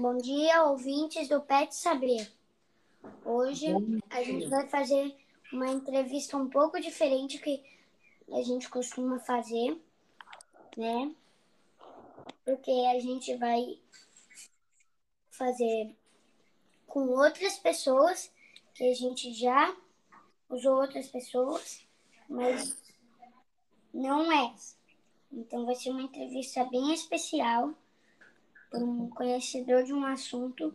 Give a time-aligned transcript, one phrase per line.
[0.00, 2.30] Bom dia, ouvintes do Pet Saber.
[3.24, 3.66] Hoje
[4.10, 5.12] a gente vai fazer
[5.52, 7.60] uma entrevista um pouco diferente que
[8.30, 9.76] a gente costuma fazer,
[10.76, 11.12] né?
[12.44, 13.76] Porque a gente vai
[15.32, 15.92] fazer
[16.86, 18.30] com outras pessoas
[18.74, 19.76] que a gente já
[20.48, 21.84] usou outras pessoas,
[22.28, 22.80] mas
[23.92, 24.54] não é.
[25.32, 27.74] Então vai ser uma entrevista bem especial
[28.72, 30.74] um conhecedor de um assunto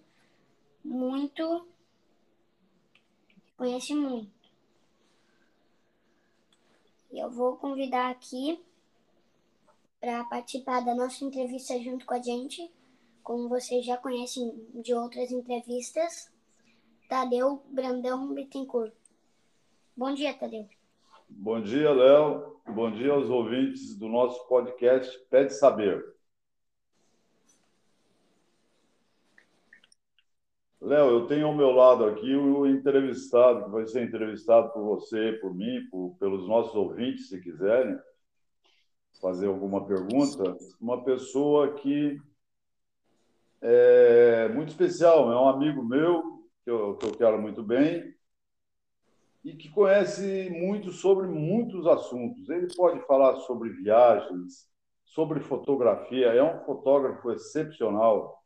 [0.84, 1.68] muito
[3.56, 4.32] conhece muito.
[7.12, 8.60] E eu vou convidar aqui
[10.02, 12.70] para participar da nossa entrevista junto com a gente,
[13.22, 16.30] como vocês já conhecem de outras entrevistas,
[17.08, 18.92] Tadeu Brandão Bittencourt.
[19.96, 20.68] Bom dia, Tadeu.
[21.30, 22.60] Bom dia, Léo.
[22.68, 26.04] Bom dia aos ouvintes do nosso podcast Pede Saber.
[30.84, 35.32] Léo, eu tenho ao meu lado aqui o entrevistado, que vai ser entrevistado por você,
[35.42, 37.98] por mim, por, pelos nossos ouvintes, se quiserem
[39.22, 40.58] fazer alguma pergunta.
[40.82, 42.20] Uma pessoa que
[43.62, 48.14] é muito especial, é um amigo meu, que eu, que eu quero muito bem,
[49.42, 52.50] e que conhece muito sobre muitos assuntos.
[52.50, 54.70] Ele pode falar sobre viagens,
[55.06, 58.43] sobre fotografia, é um fotógrafo excepcional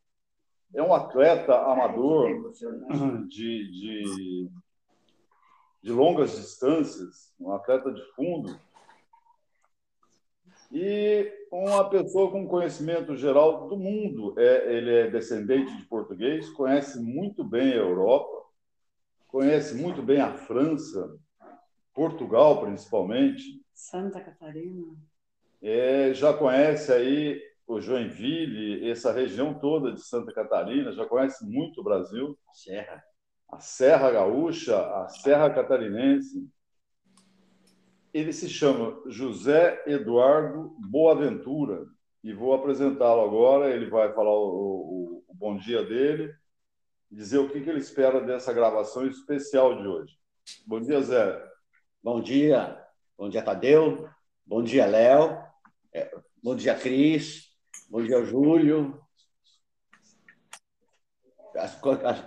[0.74, 2.52] é um atleta amador
[3.28, 4.50] de, de,
[5.82, 8.60] de longas distâncias, um atleta de fundo,
[10.72, 14.38] e uma pessoa com conhecimento geral do mundo.
[14.38, 18.46] É, ele é descendente de português, conhece muito bem a Europa,
[19.28, 21.18] conhece muito bem a França,
[21.94, 23.62] Portugal principalmente.
[23.74, 24.94] Santa Catarina.
[25.62, 31.82] É, já conhece aí o Joinville, essa região toda de Santa Catarina, já conhece muito
[31.82, 32.40] o Brasil.
[32.54, 33.04] Serra.
[33.50, 36.50] A Serra Gaúcha, a Serra Catarinense.
[38.14, 41.86] Ele se chama José Eduardo Boaventura
[42.24, 43.70] e vou apresentá-lo agora.
[43.70, 46.34] Ele vai falar o, o, o, bom dia dele,
[47.12, 50.18] dizer o que, ele espera dessa gravação especial de hoje.
[50.66, 51.44] Bom dia, Zé.
[52.02, 52.82] Bom dia.
[53.18, 54.10] Bom dia, Tadeu.
[54.46, 55.38] Bom dia, Léo.
[55.94, 56.10] É,
[56.42, 57.47] bom dia, Cris.
[57.90, 59.00] Bom dia, Júlio.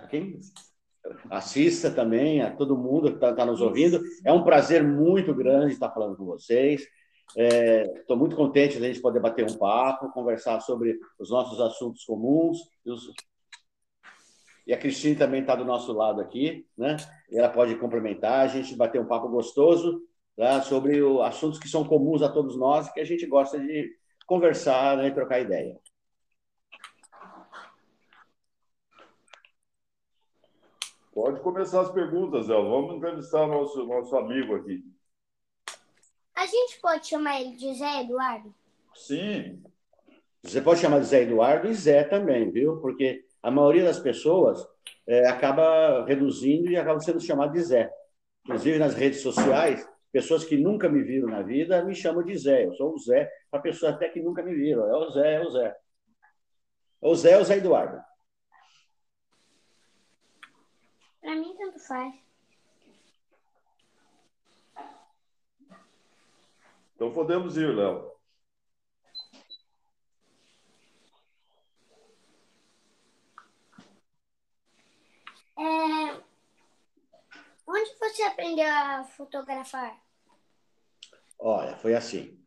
[0.09, 0.39] Quem?
[1.29, 4.01] Assista também a todo mundo que está tá nos ouvindo.
[4.25, 6.85] É um prazer muito grande estar falando com vocês.
[7.35, 11.59] Estou é, muito contente de a gente poder bater um papo, conversar sobre os nossos
[11.61, 12.57] assuntos comuns.
[12.85, 13.03] E, os...
[14.67, 16.97] e a Cristine também está do nosso lado aqui, né?
[17.31, 20.01] Ela pode complementar, a gente bater um papo gostoso
[20.35, 20.61] tá?
[20.61, 24.00] sobre o, assuntos que são comuns a todos nós e que a gente gosta de
[24.25, 25.79] conversar né, e trocar ideia.
[31.13, 32.53] Pode começar as perguntas, Zé.
[32.53, 34.83] Vamos entrevistar nosso nosso amigo aqui.
[36.33, 38.53] A gente pode chamar ele de Zé Eduardo?
[38.95, 39.61] Sim.
[40.41, 42.77] Você pode chamar de Zé Eduardo e Zé também, viu?
[42.77, 44.65] Porque a maioria das pessoas
[45.05, 47.91] é, acaba reduzindo e acaba sendo chamado de Zé.
[48.45, 52.65] Inclusive nas redes sociais, Pessoas que nunca me viram na vida me chamam de Zé.
[52.65, 54.85] Eu sou o Zé, para pessoas até que nunca me viram.
[54.87, 55.77] É o Zé, é o Zé.
[57.01, 58.03] É o Zé, é o Zé Eduardo.
[61.21, 62.13] Para mim, tanto faz.
[66.95, 68.11] Então podemos ir, Léo.
[75.57, 76.21] É,
[77.67, 79.99] Onde você aprendeu a fotografar?
[81.39, 82.37] Olha, foi assim.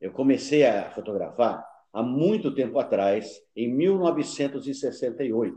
[0.00, 5.56] Eu comecei a fotografar há muito tempo atrás, em 1968.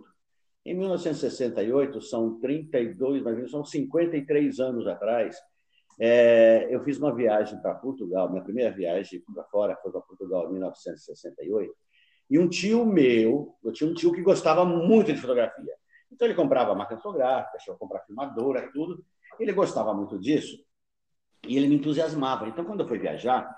[0.63, 5.35] Em 1968, são 32, mas são 53 anos atrás,
[5.99, 10.49] é, eu fiz uma viagem para Portugal, minha primeira viagem para fora foi para Portugal
[10.49, 11.73] em 1968,
[12.29, 15.73] e um tio meu, eu tinha um tio que gostava muito de fotografia.
[16.11, 19.03] Então ele comprava máquina fotográfica, chegou a comprar filmadora, tudo.
[19.39, 20.57] Ele gostava muito disso
[21.47, 22.47] e ele me entusiasmava.
[22.47, 23.49] Então, quando eu fui viajar,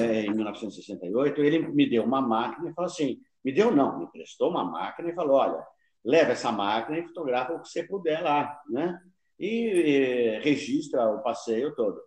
[0.00, 4.10] é, em 1968, ele me deu uma máquina e falou assim: me deu não, me
[4.10, 5.66] prestou uma máquina e falou: olha,
[6.04, 8.98] leva essa máquina e fotografa o que você puder lá, né?
[9.38, 12.00] E, e registra o passeio todo.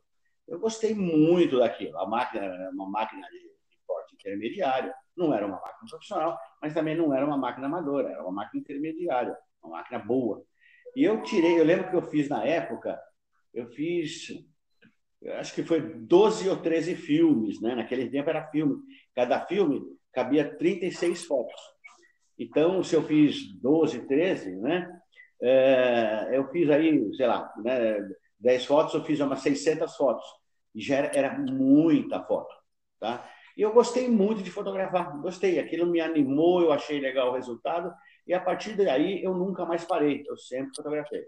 [0.48, 1.98] Eu gostei muito daquilo.
[2.00, 6.74] A máquina era uma máquina de, de porte intermediário, não era uma máquina profissional, mas
[6.74, 9.38] também não era uma máquina amadora, era uma máquina intermediária
[9.68, 10.44] uma máquina boa.
[10.96, 13.00] E eu tirei, eu lembro que eu fiz na época,
[13.58, 14.28] eu fiz,
[15.40, 17.74] acho que foi 12 ou 13 filmes, né?
[17.74, 18.76] Naquele tempo era filme.
[19.16, 19.82] Cada filme
[20.14, 21.60] cabia 36 fotos.
[22.38, 24.88] Então, se eu fiz 12, 13, né?
[25.42, 27.98] É, eu fiz aí, sei lá, né,
[28.40, 30.26] 10 fotos, eu fiz umas 600 fotos.
[30.76, 32.54] Já era, era muita foto,
[33.00, 33.28] tá?
[33.58, 35.58] E eu gostei muito de fotografar, gostei.
[35.58, 37.92] Aquilo me animou, eu achei legal o resultado.
[38.28, 40.24] E a partir daí, eu nunca mais parei.
[40.28, 41.24] Eu sempre fotografei.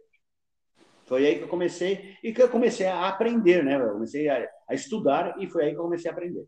[1.09, 3.81] Foi aí que eu comecei e que eu comecei a aprender, né?
[3.81, 6.47] Eu comecei a, a estudar e foi aí que eu comecei a aprender.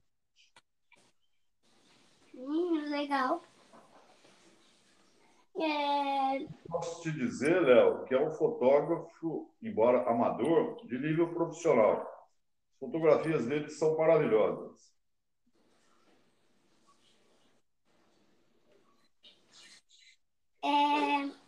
[2.36, 3.42] Hum, legal.
[5.60, 6.46] É...
[6.70, 12.08] Posso te dizer, Léo, que é um fotógrafo, embora amador, de nível profissional.
[12.74, 14.92] As fotografias dele são maravilhosas.
[20.64, 21.41] É...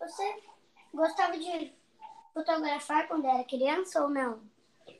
[0.00, 0.22] Você
[0.92, 1.72] gostava de
[2.34, 4.40] fotografar quando era criança ou não?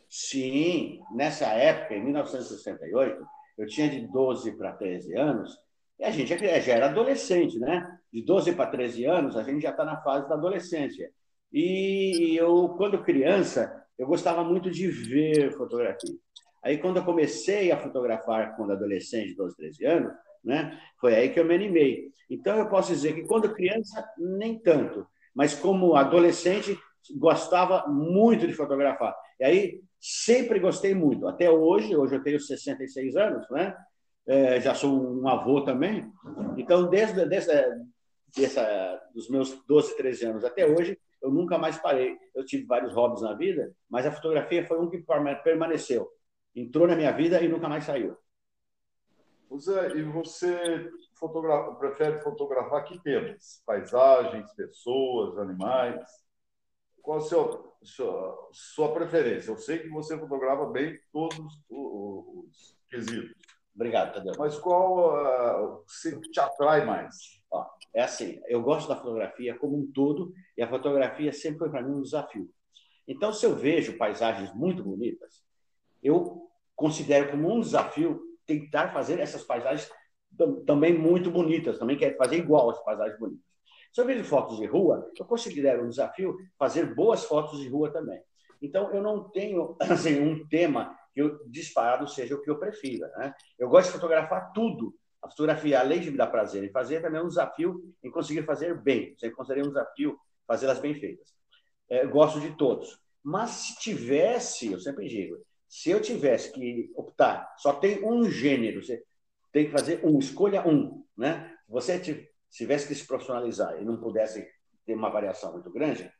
[0.08, 3.26] Sim, nessa época, em 1968,
[3.58, 5.58] eu tinha de 12 para 13 anos,
[5.98, 7.98] e a gente já era adolescente, né?
[8.12, 11.10] De 12 para 13 anos, a gente já está na fase da adolescência.
[11.52, 16.14] E eu, quando criança, eu gostava muito de ver fotografia.
[16.62, 20.12] Aí, quando eu comecei a fotografar quando adolescente, 12, 13 anos,
[20.46, 22.10] né, foi aí que eu me animei.
[22.30, 26.78] Então, eu posso dizer que quando criança, nem tanto, mas como adolescente,
[27.18, 29.14] gostava muito de fotografar.
[29.38, 31.26] E aí, sempre gostei muito.
[31.26, 33.76] Até hoje, hoje eu tenho 66 anos, né?
[34.26, 36.10] É, já sou um avô também.
[36.56, 37.52] Então, desde, desde
[38.36, 42.16] dessa, dos meus 12, 13 anos até hoje, eu nunca mais parei.
[42.34, 45.04] Eu tive vários hobbies na vida, mas a fotografia foi um que
[45.44, 46.08] permaneceu
[46.56, 48.16] entrou na minha vida e nunca mais saiu.
[49.58, 50.90] Zé, e você
[51.78, 53.62] prefere fotografar que temas?
[53.64, 56.04] Paisagens, pessoas, animais?
[57.00, 59.50] Qual a sua, sua, sua preferência?
[59.50, 63.32] Eu sei que você fotografa bem todos os, os quesitos.
[63.74, 64.32] Obrigado, Tadeu.
[64.38, 67.42] Mas qual uh, se te atrai mais?
[67.50, 67.64] Ó,
[67.94, 71.82] é assim, eu gosto da fotografia como um todo e a fotografia sempre foi para
[71.82, 72.50] mim um desafio.
[73.06, 75.44] Então, se eu vejo paisagens muito bonitas,
[76.02, 79.90] eu considero como um desafio tentar fazer essas paisagens
[80.66, 83.46] também muito bonitas, também quero fazer igual as paisagens bonitas.
[84.04, 88.20] Vejo fotos de rua, eu considero um desafio fazer boas fotos de rua também.
[88.60, 93.08] Então, eu não tenho assim, um tema que eu disparado seja o que eu prefira.
[93.16, 93.34] Né?
[93.58, 94.94] Eu gosto de fotografar tudo.
[95.22, 98.42] A fotografia, além de me dar prazer em fazer, também é um desafio em conseguir
[98.42, 99.14] fazer bem.
[99.16, 101.34] Você considera um desafio fazê-las bem feitas.
[101.88, 103.00] É, gosto de todos.
[103.22, 105.36] Mas se tivesse, eu sempre digo,
[105.68, 109.02] se eu tivesse que optar, só tem um gênero, você
[109.52, 111.52] tem que fazer um, escolha um, né?
[111.66, 114.48] Se você tivesse que se profissionalizar e não pudesse
[114.84, 116.10] ter uma variação muito grande,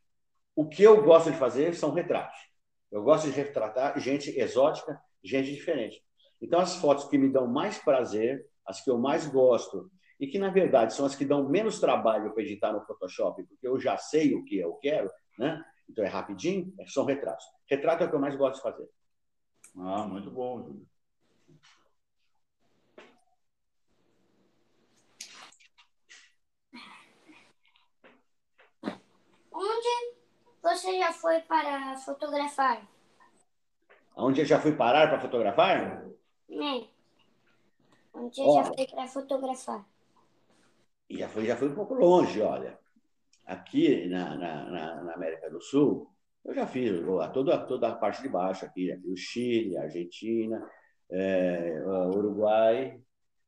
[0.55, 2.39] o que eu gosto de fazer são retratos.
[2.91, 6.03] Eu gosto de retratar gente exótica, gente diferente.
[6.41, 10.39] Então, as fotos que me dão mais prazer, as que eu mais gosto, e que,
[10.39, 13.97] na verdade, são as que dão menos trabalho para editar no Photoshop, porque eu já
[13.99, 15.63] sei o que eu quero, né?
[15.89, 17.45] Então, é rapidinho, são retratos.
[17.69, 18.89] Retrato é o que eu mais gosto de fazer.
[19.79, 20.87] Ah, muito bom, Júlio.
[29.53, 30.15] Onde
[30.63, 32.87] você já foi para fotografar?
[34.17, 36.07] Onde eu já fui parar para fotografar?
[36.51, 36.89] É.
[38.15, 39.85] Onde eu já fui para fotografar?
[41.11, 42.79] Já fui, já fui um pouco longe, olha.
[43.45, 46.11] Aqui na, na, na América do Sul,
[46.47, 46.93] eu já fiz
[47.33, 50.65] toda, toda a parte de baixo aqui, o Chile, a Argentina,
[51.11, 51.83] é,
[52.15, 53.01] Uruguai,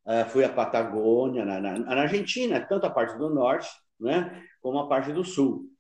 [0.07, 3.69] é, fui à Patagônia, na, na, na, Argentina, tanto a parte do norte
[4.00, 5.71] né, como a parte do sul.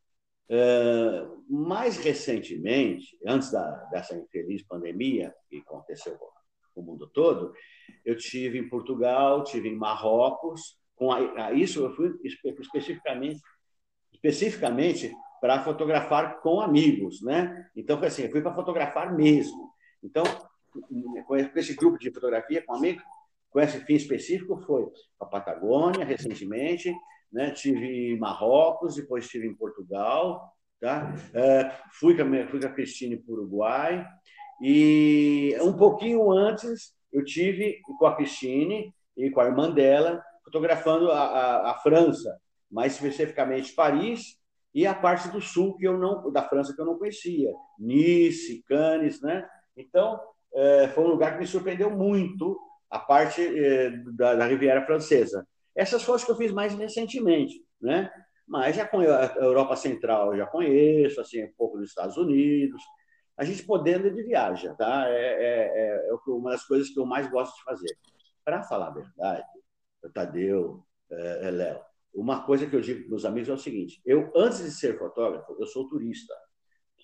[0.48, 7.52] É, mais recentemente, antes da, dessa infeliz pandemia que aconteceu com o mundo todo,
[8.04, 13.40] eu tive em Portugal, tive em Marrocos, com a, a isso eu fui especificamente,
[14.12, 17.68] especificamente para fotografar com amigos, né?
[17.76, 19.70] Então, foi assim, eu fui para fotografar mesmo.
[20.02, 20.24] Então,
[21.26, 23.02] com esse grupo de fotografia com amigos,
[23.50, 24.86] com esse fim específico, foi
[25.20, 26.94] a Patagônia, recentemente,
[27.32, 27.50] né?
[27.50, 31.14] tive em Marrocos, depois estive em Portugal, tá?
[31.34, 34.06] É, fui, com a, fui com a Cristine para o Uruguai,
[34.60, 41.10] e um pouquinho antes eu tive com a Cristine e com a irmã dela, fotografando
[41.10, 42.38] a, a, a França,
[42.70, 44.38] mais especificamente Paris,
[44.74, 48.62] e a parte do sul que eu não da França que eu não conhecia, Nice,
[48.66, 49.46] Cannes, né?
[49.76, 50.20] Então
[50.54, 52.58] é, foi um lugar que me surpreendeu muito
[52.90, 55.46] a parte é, da, da, Riviera Francesa.
[55.74, 58.10] Essas fotos que eu fiz mais recentemente, né?
[58.46, 62.82] Mas já a Europa Central, já conheço, assim, um pouco dos Estados Unidos.
[63.36, 65.06] A gente podendo de viagem, tá?
[65.08, 67.96] É, é, é, é uma das coisas que eu mais gosto de fazer.
[68.44, 69.44] para falar a verdade,
[70.14, 71.80] Tadeu, é, Léo,
[72.14, 74.98] uma coisa que eu digo para meus amigos é o seguinte: eu, antes de ser
[74.98, 76.34] fotógrafo, eu sou turista.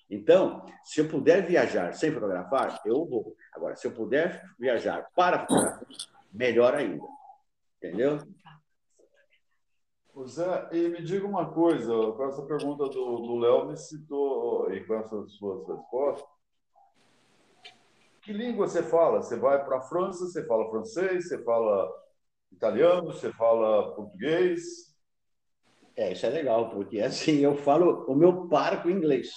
[0.09, 3.35] Então, se eu puder viajar sem fotografar, eu vou.
[3.53, 5.87] Agora, se eu puder viajar para fotografar,
[6.31, 7.05] melhor ainda.
[7.77, 8.19] Entendeu?
[10.27, 14.95] Zé, e me diga uma coisa, com essa pergunta do Léo me citou, e com
[14.95, 16.35] essas suas respostas,
[18.21, 19.21] que língua você fala?
[19.21, 21.91] Você vai para a França, você fala francês, você fala
[22.51, 24.94] italiano, você fala português?
[25.97, 29.31] É, isso é legal, porque assim, eu falo o meu parco inglês.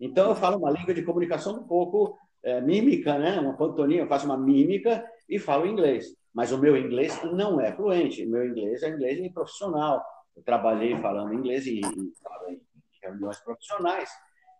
[0.00, 3.38] Então, eu falo uma língua de comunicação um pouco é, mímica, né?
[3.40, 6.06] uma pantoninha, eu faço uma mímica e falo inglês.
[6.32, 10.04] Mas o meu inglês não é fluente, o meu inglês é inglês profissional.
[10.36, 12.60] Eu trabalhei falando inglês em, em
[13.02, 14.08] reuniões profissionais.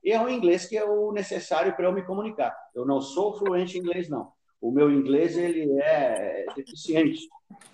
[0.03, 2.57] E é um inglês que é o necessário para eu me comunicar.
[2.75, 4.33] Eu não sou fluente em inglês, não.
[4.61, 7.21] O meu inglês ele é deficiente,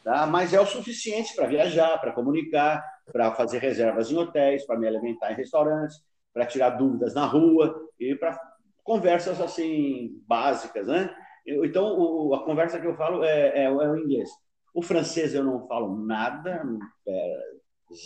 [0.03, 0.27] tá?
[0.27, 4.87] mas é o suficiente para viajar, para comunicar, para fazer reservas em hotéis, para me
[4.87, 8.39] alimentar em restaurantes, para tirar dúvidas na rua e para
[8.83, 11.15] conversas assim básicas, né?
[11.47, 14.31] Então, o, a conversa que eu falo é, é, é, o inglês.
[14.75, 16.63] O francês eu não falo nada,
[17.07, 17.41] é,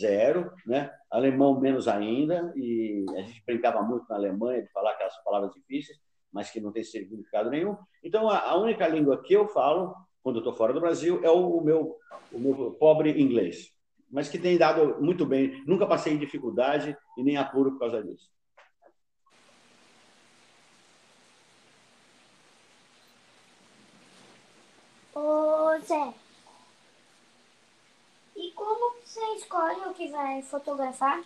[0.01, 0.91] zero, né?
[1.11, 5.99] Alemão menos ainda, e a gente brincava muito na Alemanha de falar aquelas palavras difíceis,
[6.33, 7.77] mas que não tem significado nenhum.
[8.05, 11.31] Então, a, a única língua que eu falo quando eu estou fora do Brasil é
[11.31, 11.97] o, o, meu,
[12.33, 13.73] o meu pobre inglês
[14.11, 15.63] mas que tem dado muito bem.
[15.67, 18.31] Nunca passei dificuldade e nem apuro por causa disso.
[25.15, 26.15] Ô Zé,
[28.37, 31.23] e como você escolhe o que vai fotografar?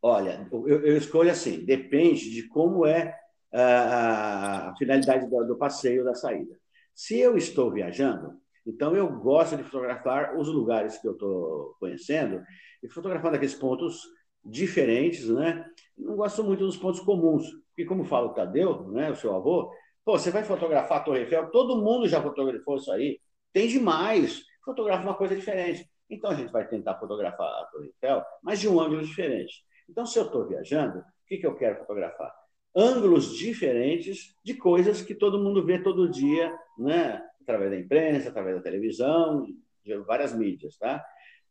[0.00, 3.18] Olha, eu, eu escolho assim, depende de como é
[3.52, 6.58] a, a finalidade do, do passeio, da saída.
[6.94, 12.42] Se eu estou viajando, então, eu gosto de fotografar os lugares que eu estou conhecendo
[12.82, 14.02] e fotografar daqueles pontos
[14.44, 15.64] diferentes, né?
[15.96, 19.70] Não gosto muito dos pontos comuns, porque, como fala o Tadeu, né, o seu avô,
[20.04, 23.18] pô, você vai fotografar a Torre Eiffel, todo mundo já fotografou isso aí,
[23.52, 25.88] tem demais, fotografa uma coisa diferente.
[26.08, 29.62] Então, a gente vai tentar fotografar a Torre Eiffel, mas de um ângulo diferente.
[29.88, 32.34] Então, se eu estou viajando, o que, que eu quero fotografar?
[32.76, 37.22] Ângulos diferentes de coisas que todo mundo vê todo dia, né?
[37.44, 39.46] Através da imprensa, através da televisão,
[39.84, 41.04] de várias mídias, tá?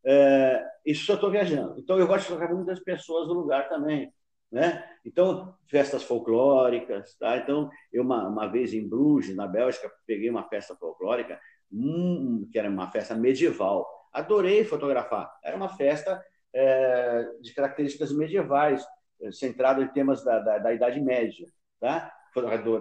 [0.06, 1.80] É, isso eu estou viajando.
[1.80, 4.12] Então, eu gosto de tocar muitas pessoas no lugar também,
[4.52, 4.84] né?
[5.06, 7.38] Então, festas folclóricas, tá?
[7.38, 11.40] Então, eu uma, uma vez em Bruges, na Bélgica, peguei uma festa folclórica,
[11.72, 13.88] hum, que era uma festa medieval.
[14.12, 15.32] Adorei fotografar.
[15.44, 16.24] Era uma festa
[16.54, 18.86] é, de características medievais,
[19.32, 21.48] centrada em temas da, da, da Idade Média,
[21.80, 22.12] tá?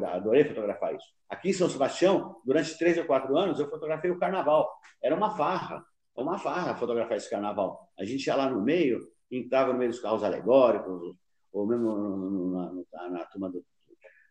[0.06, 1.06] Adorei fotografar isso.
[1.28, 4.70] Aqui em São Sebastião, durante três ou quatro anos, eu fotografei o carnaval.
[5.02, 5.84] Era uma farra,
[6.16, 7.88] uma farra fotografar esse carnaval.
[7.98, 11.14] A gente ia lá no meio, entrava no meio dos carros alegóricos,
[11.52, 13.64] ou mesmo na, na, na turma do,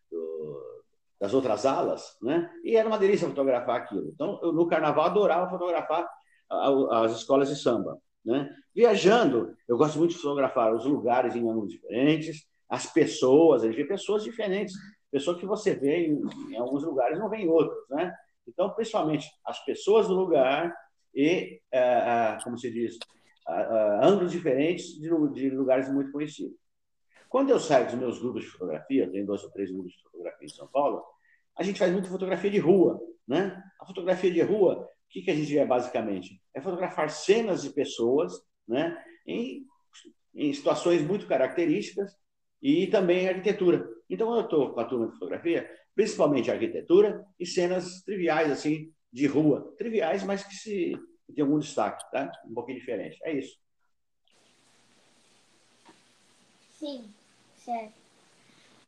[0.09, 0.83] do,
[1.19, 2.51] das outras alas, né?
[2.63, 4.09] E era uma delícia fotografar aquilo.
[4.09, 6.09] Então, eu, no carnaval, adorava fotografar
[6.49, 7.97] as escolas de samba.
[8.23, 8.49] Né?
[8.75, 13.75] Viajando, eu gosto muito de fotografar os lugares em ângulos diferentes, as pessoas, a gente
[13.75, 14.73] vê pessoas diferentes
[15.11, 18.13] pessoa que você vê em, em alguns lugares não vê em outros, né?
[18.47, 20.73] Então, principalmente as pessoas do lugar
[21.13, 22.97] e, é, é, como se diz,
[24.01, 26.57] ângulos diferentes de, de, lugares muito conhecidos.
[27.29, 30.45] Quando eu saio dos meus grupos de fotografia, tenho dois ou três grupos de fotografia
[30.45, 31.03] em São Paulo,
[31.57, 33.61] a gente faz muita fotografia de rua, né?
[33.79, 36.41] A fotografia de rua, o que, que a gente é basicamente?
[36.53, 38.33] É fotografar cenas de pessoas,
[38.67, 38.97] né?
[39.25, 39.65] Em,
[40.33, 42.15] em situações muito características
[42.61, 43.87] e também arquitetura.
[44.11, 49.25] Então, eu estou com a turma de fotografia, principalmente arquitetura e cenas triviais, assim, de
[49.25, 49.73] rua.
[49.77, 50.99] Triviais, mas que, se,
[51.33, 52.29] tem algum destaque, tá?
[52.45, 53.17] Um pouquinho diferente.
[53.23, 53.57] É isso.
[56.77, 57.09] Sim,
[57.55, 57.93] certo.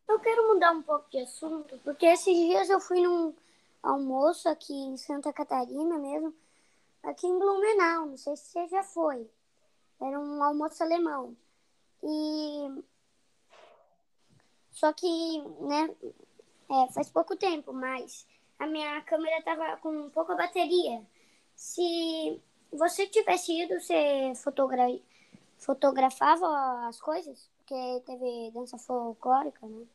[0.09, 3.33] Eu quero mudar um pouco de assunto, porque esses dias eu fui num
[3.81, 6.35] almoço aqui em Santa Catarina mesmo,
[7.01, 9.25] aqui em Blumenau, não sei se você já foi.
[10.01, 11.33] Era um almoço alemão.
[12.03, 12.83] E
[14.73, 15.07] só que,
[15.61, 15.89] né,
[16.69, 18.27] é, faz pouco tempo, mas
[18.57, 21.01] a minha câmera tava com pouca bateria.
[21.55, 24.87] Se você tivesse ido, você fotogra
[25.59, 27.49] fotografava as coisas?
[27.57, 29.85] Porque teve dança folclórica, né?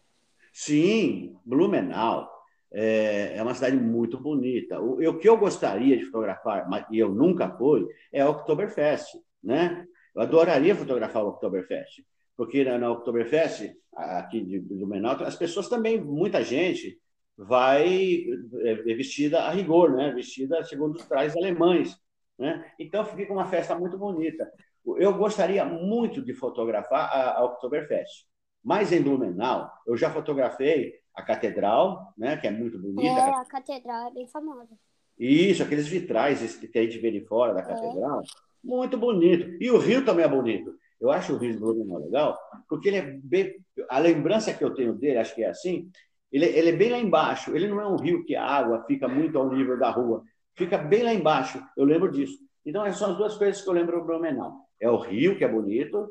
[0.52, 2.30] Sim, Blumenau
[2.70, 4.80] é, é uma cidade muito bonita.
[4.80, 9.86] O, o que eu gostaria de fotografar, mas eu nunca fui, é o Oktoberfest, né?
[10.14, 12.02] Eu adoraria fotografar o Oktoberfest
[12.38, 16.96] porque na, na Oktoberfest, aqui de Blumenau, as pessoas também, muita gente,
[17.36, 18.26] vai
[18.62, 20.12] é, vestida a rigor, né?
[20.12, 21.98] vestida segundo os trajes alemães.
[22.38, 22.64] Né?
[22.78, 24.48] Então fica uma festa muito bonita.
[24.96, 28.24] Eu gostaria muito de fotografar a, a Oktoberfest,
[28.62, 32.36] mas em Blumenau eu já fotografei a catedral, né?
[32.36, 33.20] que é muito bonita.
[33.20, 34.78] É, a catedral é bem famosa.
[35.18, 37.64] Isso, aqueles vitrais que a gente vê de fora da é.
[37.64, 38.24] catedral, é.
[38.62, 39.60] muito bonito.
[39.60, 40.77] E o rio também é bonito.
[41.00, 42.38] Eu acho o rio de Blumenau legal,
[42.68, 43.54] porque ele é bem.
[43.88, 45.90] A lembrança que eu tenho dele, acho que é assim,
[46.32, 47.54] ele, ele é bem lá embaixo.
[47.54, 50.22] Ele não é um rio que a água fica muito ao nível da rua.
[50.54, 51.62] Fica bem lá embaixo.
[51.76, 52.36] Eu lembro disso.
[52.66, 54.68] Então, essas são as duas coisas que eu lembro do Blumenau.
[54.80, 56.08] É o rio, que é bonito.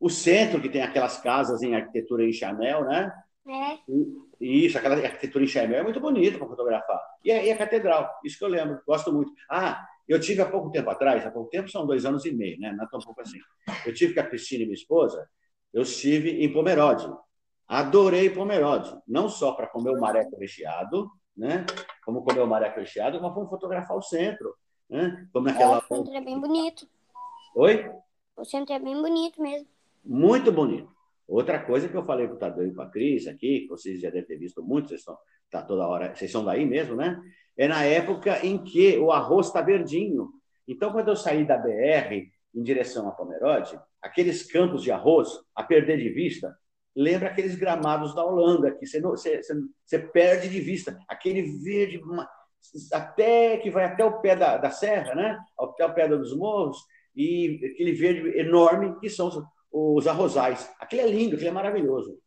[0.00, 3.12] O centro, que tem aquelas casas em arquitetura em Chanel, né?
[3.48, 3.78] É.
[4.40, 7.00] Isso, aquela arquitetura em Chanel é muito bonita para fotografar.
[7.24, 8.80] E a, e a catedral, isso que eu lembro.
[8.86, 9.32] Gosto muito.
[9.50, 12.58] Ah, eu tive há pouco tempo atrás, há pouco tempo são dois anos e meio,
[12.58, 12.72] né?
[12.72, 13.38] Não é tão pouco assim.
[13.84, 15.28] Eu tive com a Cristina, minha esposa,
[15.72, 17.10] eu estive em Pomerode.
[17.66, 21.66] Adorei Pomerode, não só para comer o mareco recheado, né?
[22.04, 24.54] Como comer o mareco recheado, mas fomos fotografar o centro,
[24.88, 25.28] né?
[25.32, 25.76] Como aquela...
[25.76, 26.88] É, o centro é bem bonito.
[27.54, 27.90] Oi?
[28.36, 29.68] O centro é bem bonito mesmo.
[30.02, 30.90] Muito bonito.
[31.26, 34.00] Outra coisa que eu falei para o Tadeu e para a Cris aqui, que vocês
[34.00, 35.18] já devem ter visto muito, vocês estão
[35.50, 37.20] tá toda hora, vocês são daí mesmo, né?
[37.58, 40.30] É na época em que o arroz está verdinho.
[40.66, 45.64] Então, quando eu saí da BR em direção a Pomerode, aqueles campos de arroz, a
[45.64, 46.56] perder de vista,
[46.94, 49.40] lembra aqueles gramados da Holanda, que você, você,
[49.84, 50.96] você perde de vista.
[51.08, 52.00] Aquele verde,
[52.92, 55.38] até que vai até o pé da, da serra, né?
[55.58, 56.78] até o pé dos morros,
[57.16, 60.72] e aquele verde enorme que são os, os arrozais.
[60.78, 62.20] Aquele é lindo, aquele é maravilhoso.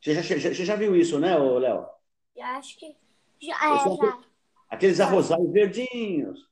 [0.00, 1.86] Você já, já, já viu isso, né, Léo?
[2.40, 2.96] Acho que
[3.40, 4.18] já, é, já.
[4.68, 6.46] Aqueles arrozais verdinhos.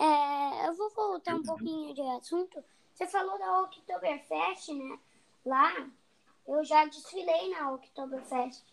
[0.00, 2.62] É, eu vou voltar um pouquinho de assunto.
[2.94, 4.98] Você falou da Oktoberfest, né?
[5.44, 5.72] lá,
[6.46, 8.64] eu já desfilei na Oktoberfest.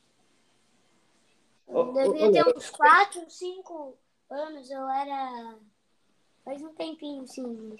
[1.67, 3.97] Eu devia ter uns 4, 5
[4.29, 5.55] anos, eu era.
[6.43, 7.75] Faz um tempinho, sim.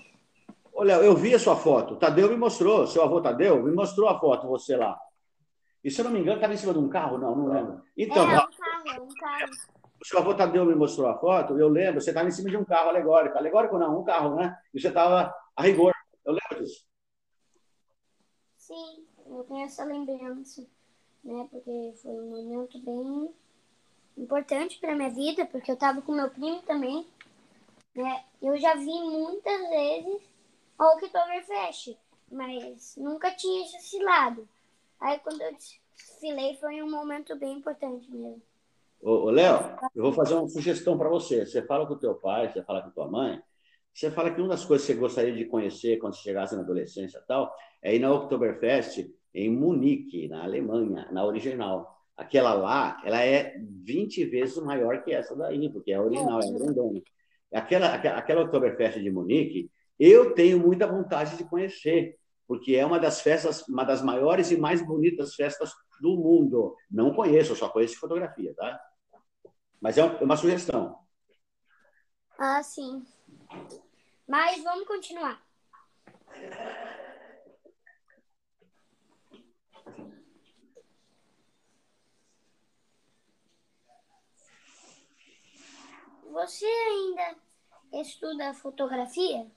[0.74, 1.96] Olha, eu vi a sua foto.
[1.96, 5.00] O Tadeu me mostrou, seu avô Tadeu me mostrou a foto, você lá.
[5.84, 7.18] E se eu não me engano, estava em cima de um carro?
[7.18, 7.82] Não, não lembro.
[7.98, 8.48] Então, é, um
[9.20, 9.50] carro.
[10.02, 12.58] O seu avô Tadeu me mostrou a foto, eu lembro, você estava em cima de
[12.58, 13.38] um carro alegórico.
[13.38, 14.58] Alegórico não, um carro, né?
[14.74, 15.94] E você estava a rigor.
[16.26, 16.86] Eu lembro disso.
[18.58, 20.66] Sim, eu tenho essa lembrança,
[21.24, 21.48] né?
[21.52, 23.34] Porque foi um momento bem
[24.18, 27.06] importante para minha vida, porque eu estava com meu primo também,
[27.96, 28.24] né?
[28.42, 30.22] Eu já vi muitas vezes
[30.78, 31.98] o Oktoberfest,
[32.32, 34.48] mas nunca tinha esse lado.
[35.00, 38.42] Aí quando eu desfilei foi um momento bem importante mesmo.
[39.02, 41.46] Ô, Léo, eu vou fazer uma sugestão para você.
[41.46, 43.42] Você fala com o teu pai, você fala com tua mãe,
[43.94, 46.62] você fala que uma das coisas que você gostaria de conhecer quando você chegasse na
[46.62, 51.98] adolescência e tal, é ir na Oktoberfest em Munique, na Alemanha, na original.
[52.16, 56.52] Aquela lá, ela é 20 vezes maior que essa daí, porque é a original, é
[56.52, 57.02] grandona.
[57.54, 63.22] Aquela, aquela Oktoberfest de Munique, eu tenho muita vontade de conhecer, porque é uma das
[63.22, 66.76] festas, uma das maiores e mais bonitas festas do mundo.
[66.90, 68.80] Não conheço, só conheço fotografia, tá?
[69.82, 71.00] Mas é uma sugestão.
[72.38, 73.04] Ah, sim.
[74.28, 75.42] Mas vamos continuar.
[86.32, 87.36] Você ainda
[88.02, 89.48] estuda fotografia?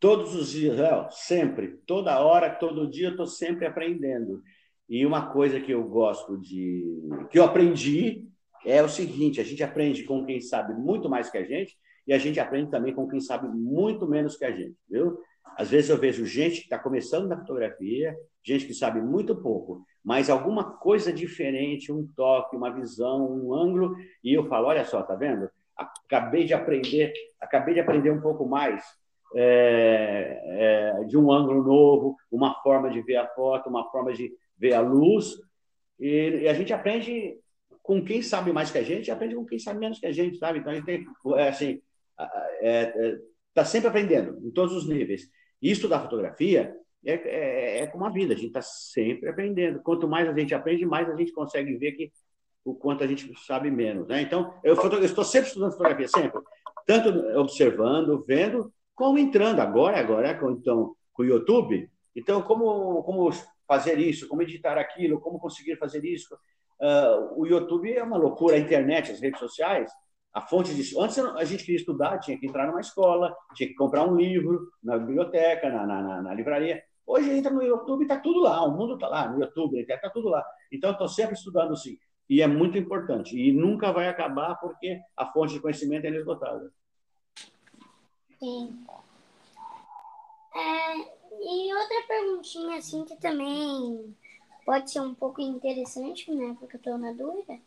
[0.00, 4.42] Todos os dias, é, sempre, toda hora, todo dia, eu estou sempre aprendendo.
[4.88, 6.84] E uma coisa que eu gosto de.
[7.30, 8.28] que eu aprendi
[8.64, 12.12] é o seguinte: a gente aprende com quem sabe muito mais que a gente e
[12.12, 15.18] a gente aprende também com quem sabe muito menos que a gente, viu?
[15.56, 19.84] Às vezes eu vejo gente que está começando na fotografia, gente que sabe muito pouco,
[20.04, 25.02] mas alguma coisa diferente, um toque, uma visão, um ângulo, e eu falo, olha só,
[25.02, 25.48] tá vendo?
[25.76, 28.84] Acabei de aprender, acabei de aprender um pouco mais
[29.36, 30.40] é,
[31.00, 34.74] é, de um ângulo novo, uma forma de ver a foto, uma forma de ver
[34.74, 35.34] a luz,
[35.98, 37.38] e, e a gente aprende
[37.84, 40.10] com quem sabe mais que a gente, e aprende com quem sabe menos que a
[40.10, 40.58] gente, sabe?
[40.58, 41.82] Então a gente tem, é, assim,
[42.18, 42.30] está
[42.62, 43.18] é,
[43.54, 45.28] é, sempre aprendendo, em todos os níveis.
[45.60, 49.82] Isso da fotografia é, é, é como a vida, a gente está sempre aprendendo.
[49.82, 52.10] Quanto mais a gente aprende, mais a gente consegue ver que
[52.64, 54.08] o quanto a gente sabe menos.
[54.08, 54.22] Né?
[54.22, 56.40] Então, eu, eu estou sempre estudando fotografia, sempre.
[56.86, 59.60] Tanto observando, vendo, como entrando.
[59.60, 61.86] Agora, agora então, com o YouTube.
[62.16, 63.30] Então, como, como
[63.68, 66.34] fazer isso, como editar aquilo, como conseguir fazer isso.
[66.80, 69.90] Uh, o YouTube é uma loucura, a internet, as redes sociais,
[70.32, 70.98] a fonte de.
[70.98, 74.68] Antes a gente queria estudar, tinha que entrar numa escola, tinha que comprar um livro
[74.82, 76.82] na biblioteca, na, na, na livraria.
[77.06, 80.10] Hoje entra no YouTube e está tudo lá, o mundo está lá, no YouTube, está
[80.10, 80.44] tudo lá.
[80.72, 81.98] Então, estou sempre estudando sim.
[82.28, 83.38] E é muito importante.
[83.38, 86.70] E nunca vai acabar porque a fonte de conhecimento é inesgotável.
[88.40, 88.84] Sim.
[90.56, 90.96] É,
[91.40, 94.16] e outra perguntinha, assim, que também
[94.64, 96.56] pode ser um pouco interessante, né?
[96.58, 97.58] Porque eu estou na dúvida.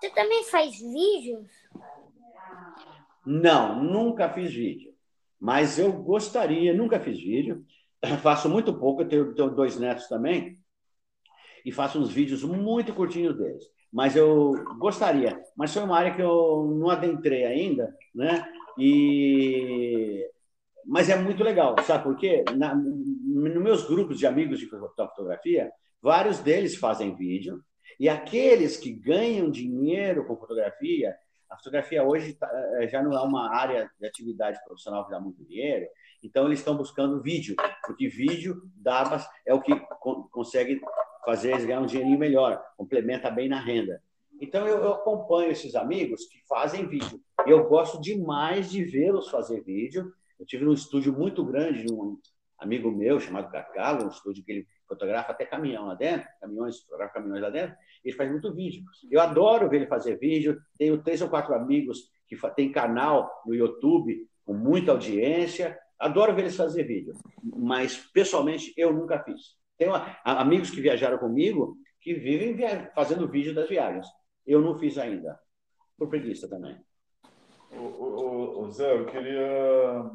[0.00, 1.48] Você também faz vídeos?
[3.24, 4.94] Não, nunca fiz vídeo.
[5.40, 7.64] Mas eu gostaria, nunca fiz vídeo.
[8.22, 10.58] Faço muito pouco, eu tenho, tenho dois netos também.
[11.64, 13.64] E faço uns vídeos muito curtinhos deles.
[13.90, 15.42] Mas eu gostaria.
[15.56, 18.46] Mas foi uma área que eu não adentrei ainda, né?
[18.78, 20.28] E
[20.86, 22.44] mas é muito legal, sabe por quê?
[22.54, 25.72] Na, nos meus grupos de amigos de fotografia,
[26.04, 27.64] vários deles fazem vídeo,
[27.98, 31.16] e aqueles que ganham dinheiro com fotografia,
[31.48, 32.46] a fotografia hoje tá,
[32.78, 35.86] é, já não é uma área de atividade profissional que dá muito dinheiro,
[36.22, 39.72] então eles estão buscando vídeo, porque vídeo dá, é o que
[40.30, 40.78] consegue
[41.24, 44.02] fazer eles ganhar um dinheirinho melhor, complementa bem na renda.
[44.38, 47.18] Então eu, acompanho esses amigos que fazem vídeo.
[47.46, 52.18] Eu gosto demais de vê-los fazer vídeo eu tive um estúdio muito grande de um
[52.64, 57.14] amigo meu chamado Cacalo, um estúdio que ele fotografa até caminhão lá dentro, caminhões, fotografa
[57.14, 58.82] caminhões lá dentro, ele faz muito vídeo.
[59.10, 63.54] Eu adoro ver ele fazer vídeo, tenho três ou quatro amigos que têm canal no
[63.54, 69.56] YouTube com muita audiência, adoro ver eles fazer vídeo, mas pessoalmente eu nunca fiz.
[69.78, 69.92] Tenho
[70.24, 72.56] amigos que viajaram comigo que vivem
[72.94, 74.06] fazendo vídeo das viagens.
[74.46, 75.38] Eu não fiz ainda,
[75.96, 76.76] por preguiça também.
[77.72, 80.10] O, o, o Zé, eu queria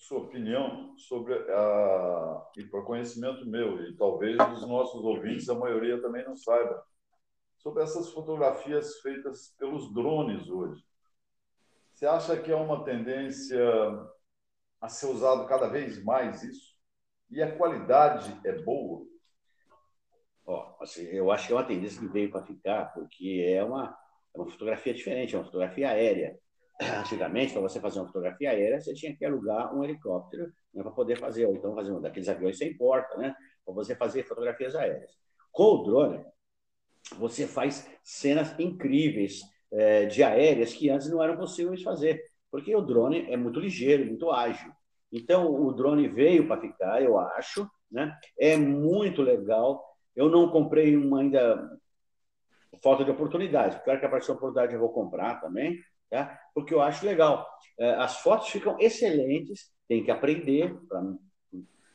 [0.00, 6.00] sua opinião sobre a e para conhecimento meu e talvez dos nossos ouvintes a maioria
[6.00, 6.82] também não saiba
[7.58, 10.82] sobre essas fotografias feitas pelos drones hoje.
[11.92, 13.60] Você acha que é uma tendência
[14.80, 16.74] a ser usado cada vez mais isso?
[17.30, 19.06] E a qualidade é boa?
[20.46, 23.94] Ó, assim, eu acho que é uma tendência que veio para ficar, porque é uma,
[24.34, 26.40] é uma fotografia diferente, é uma fotografia aérea.
[27.00, 30.92] Antigamente, para você fazer uma fotografia aérea, você tinha que alugar um helicóptero né, para
[30.92, 34.74] poder fazer, ou então fazer um daqueles aviões sem porta, né, para você fazer fotografias
[34.74, 35.12] aéreas.
[35.52, 36.24] Com o drone,
[37.18, 39.40] você faz cenas incríveis
[39.72, 44.06] é, de aéreas que antes não eram possíveis fazer, porque o drone é muito ligeiro,
[44.06, 44.72] muito ágil.
[45.12, 48.16] Então, o drone veio para ficar, eu acho, né?
[48.38, 49.84] é muito legal.
[50.14, 51.78] Eu não comprei uma ainda
[52.82, 53.82] falta de oportunidade.
[53.84, 55.78] Claro que apareceu a oportunidade, eu vou comprar também,
[56.10, 56.38] tá?
[56.54, 57.48] porque eu acho legal.
[57.78, 60.74] É, as fotos ficam excelentes, tem que aprender.
[60.88, 61.02] Pra...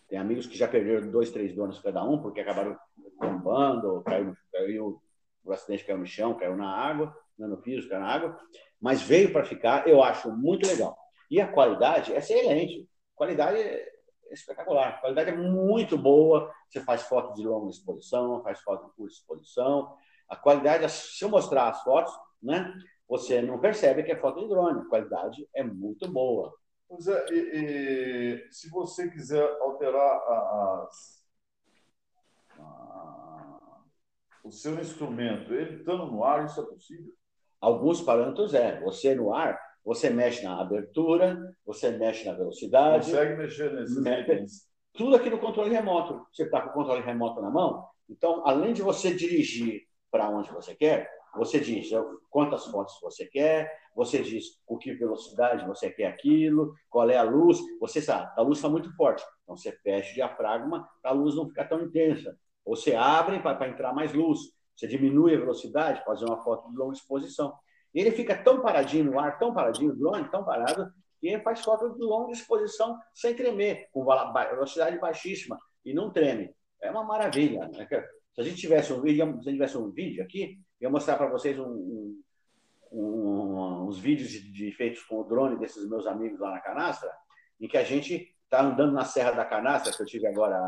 [0.08, 2.78] Tem amigos que já perderam dois, três donos cada um, porque acabaram
[3.20, 5.02] tombando, caiu, caiu,
[5.44, 8.40] o acidente caiu no chão, caiu na água, né, no piso, caiu na água.
[8.80, 10.98] Mas veio para ficar, eu acho muito legal.
[11.30, 12.88] E a qualidade é excelente.
[13.16, 13.96] Qualidade é
[14.32, 14.90] espetacular.
[14.90, 16.52] A qualidade é muito boa.
[16.70, 19.96] Você faz foto de longa exposição, faz foto de curta exposição.
[20.28, 22.74] A qualidade, se eu mostrar as fotos, né,
[23.08, 24.82] você não percebe que é foto de drone.
[24.82, 26.54] A qualidade é muito boa.
[26.88, 31.26] Pois é, e, e se você quiser alterar as,
[32.60, 33.82] a,
[34.44, 37.14] o seu instrumento, ele estando no ar, isso é possível?
[37.60, 38.80] Alguns parâmetros é.
[38.82, 43.12] Você no ar, você mexe na abertura, você mexe na velocidade.
[43.12, 46.26] Consegue mexer nesses Tudo aqui no controle remoto.
[46.32, 50.52] Você está com o controle remoto na mão, então, além de você dirigir para onde
[50.52, 51.90] você quer, você diz
[52.30, 57.24] quantas fotos você quer, você diz com que velocidade você quer aquilo, qual é a
[57.24, 57.60] luz.
[57.80, 61.36] Você sabe, a luz está muito forte, então você fecha o diafragma para a luz
[61.36, 62.38] não ficar tão intensa.
[62.66, 64.40] Você abre para entrar mais luz.
[64.76, 67.54] Você diminui a velocidade, fazer uma foto de longa exposição.
[67.94, 71.62] E ele fica tão paradinho no ar, tão paradinho, o drone tão parado, que faz
[71.62, 76.54] foto de longa exposição sem tremer, com velocidade baixíssima e não treme.
[76.82, 77.68] É uma maravilha.
[77.70, 77.88] Né?
[78.36, 81.16] Se a gente tivesse um vídeo, se a gente tivesse um vídeo aqui, eu mostrar
[81.16, 81.64] para vocês um,
[82.92, 86.60] um, um, uns vídeos de, de, feitos com o drone desses meus amigos lá na
[86.60, 87.10] Canastra,
[87.62, 90.60] em que a gente está andando na Serra da Canastra, que eu tive agora,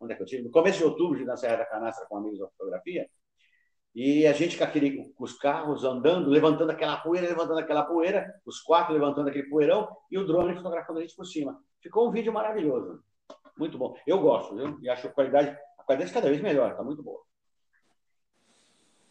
[0.00, 0.42] onde é que eu tive?
[0.42, 3.08] No começo de outubro, na Serra da Canastra com amigos da fotografia,
[3.94, 8.34] e a gente com, aquele, com os carros andando, levantando aquela poeira, levantando aquela poeira,
[8.44, 11.56] os quatro levantando aquele poeirão e o drone fotografando a gente por cima.
[11.80, 13.00] Ficou um vídeo maravilhoso.
[13.56, 13.94] Muito bom.
[14.06, 14.78] Eu gosto, viu?
[14.80, 17.20] E acho qualidade, a qualidade cada vez melhor, está muito boa.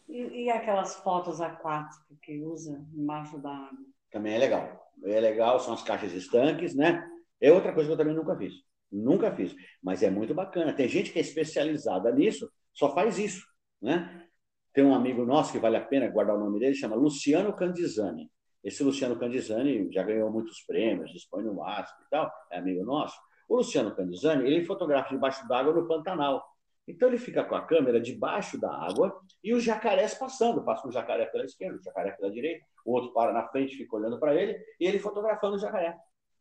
[0.07, 3.85] E, e, aquelas fotos aquáticas que usa embaixo da água?
[4.11, 4.91] Também é legal.
[5.05, 7.07] É legal, são as caixas estanques, né?
[7.39, 8.53] É outra coisa que eu também nunca fiz.
[8.91, 9.55] Nunca fiz.
[9.81, 10.73] Mas é muito bacana.
[10.73, 13.45] Tem gente que é especializada nisso, só faz isso,
[13.81, 14.27] né?
[14.73, 18.29] Tem um amigo nosso que vale a pena guardar o nome dele, chama Luciano Candizani.
[18.63, 23.17] Esse Luciano Candizani já ganhou muitos prêmios, dispõe no MASP e tal, é amigo nosso.
[23.49, 26.41] O Luciano Candizani, ele fotografa debaixo d'água no Pantanal.
[26.87, 30.63] Então ele fica com a câmera debaixo da água e os jacarés passando.
[30.63, 33.95] Passa um jacaré pela esquerda, um jacaré pela direita, o outro para na frente, fica
[33.95, 35.95] olhando para ele e ele fotografando o jacaré.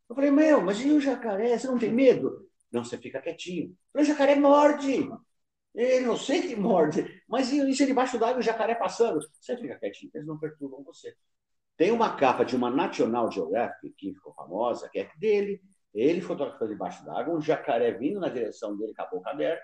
[0.09, 1.57] Eu falei, meu, mas e o jacaré?
[1.57, 2.49] Você não tem medo?
[2.71, 3.75] Não, você fica quietinho.
[3.93, 5.09] O jacaré morde.
[5.73, 9.21] Ele não sei que morde, mas isso é debaixo d'água, o jacaré passando.
[9.39, 11.15] Você fica quietinho, eles não perturbam você.
[11.77, 15.61] Tem uma capa de uma National Geographic, que ficou famosa, que é dele.
[15.93, 19.63] Ele fotografando debaixo d'água, um jacaré vindo na direção dele com a boca aberta,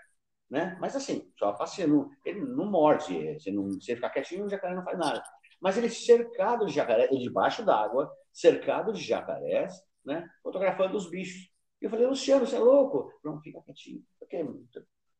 [0.50, 0.78] né?
[0.80, 2.10] Mas assim, só passeando.
[2.26, 5.24] Ele não morde, você, não, você fica quietinho, o jacaré não faz nada.
[5.62, 9.74] Mas ele cercado de jacaré, ele debaixo d'água, cercado de jacarés,
[10.06, 10.28] né?
[10.44, 11.50] Fotografando os bichos.
[11.82, 13.12] E eu falei, Luciano, você é louco?
[13.24, 14.04] Não, fica quietinho.
[14.20, 14.46] Porque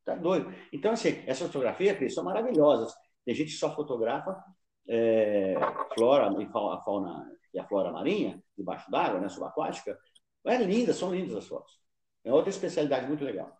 [0.04, 0.52] tá doido.
[0.72, 2.92] Então, assim, essas fotografias, são maravilhosas.
[3.24, 4.42] Tem gente que só fotografa
[4.88, 5.54] é,
[5.94, 9.98] flora e a fauna e a flora marinha, debaixo d'água, né, subaquática.
[10.46, 11.78] É linda, são lindas as fotos.
[12.24, 13.57] É outra especialidade muito legal.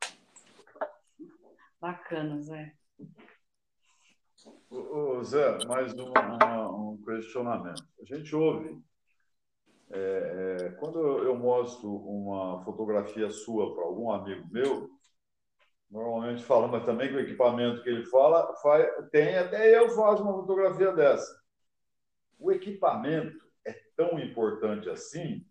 [1.81, 2.75] Bacana, Zé.
[4.69, 6.13] Ô, Zé, mais um,
[6.93, 7.87] um questionamento.
[8.01, 8.83] A gente ouve,
[9.91, 14.91] é, é, quando eu mostro uma fotografia sua para algum amigo meu,
[15.89, 20.23] normalmente fala, mas também que o equipamento que ele fala faz, tem, até eu faço
[20.23, 21.33] uma fotografia dessa.
[22.39, 25.47] O equipamento é tão importante assim,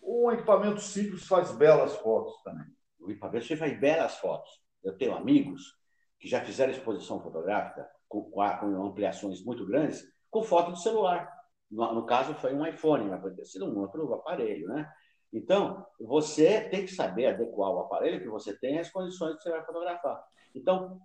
[0.00, 2.66] ou um equipamento simples faz belas fotos também?
[2.98, 4.67] O equipamento simples faz belas fotos.
[4.82, 5.76] Eu tenho amigos
[6.18, 11.30] que já fizeram exposição fotográfica com, com ampliações muito grandes com foto de celular.
[11.70, 14.90] No, no caso, foi um iPhone, mas pode sido um outro aparelho, né?
[15.32, 19.50] Então, você tem que saber adequar o aparelho que você tem às condições que você
[19.50, 20.22] vai fotografar.
[20.54, 20.98] Então,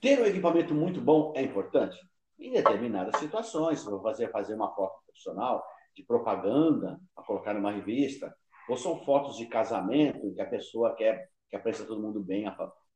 [0.00, 1.96] ter um equipamento muito bom é importante.
[2.38, 5.64] Em determinadas situações, se fazer, fazer uma foto profissional
[5.94, 8.34] de propaganda para colocar numa revista,
[8.68, 12.46] ou são fotos de casamento que a pessoa quer que apareça todo mundo bem,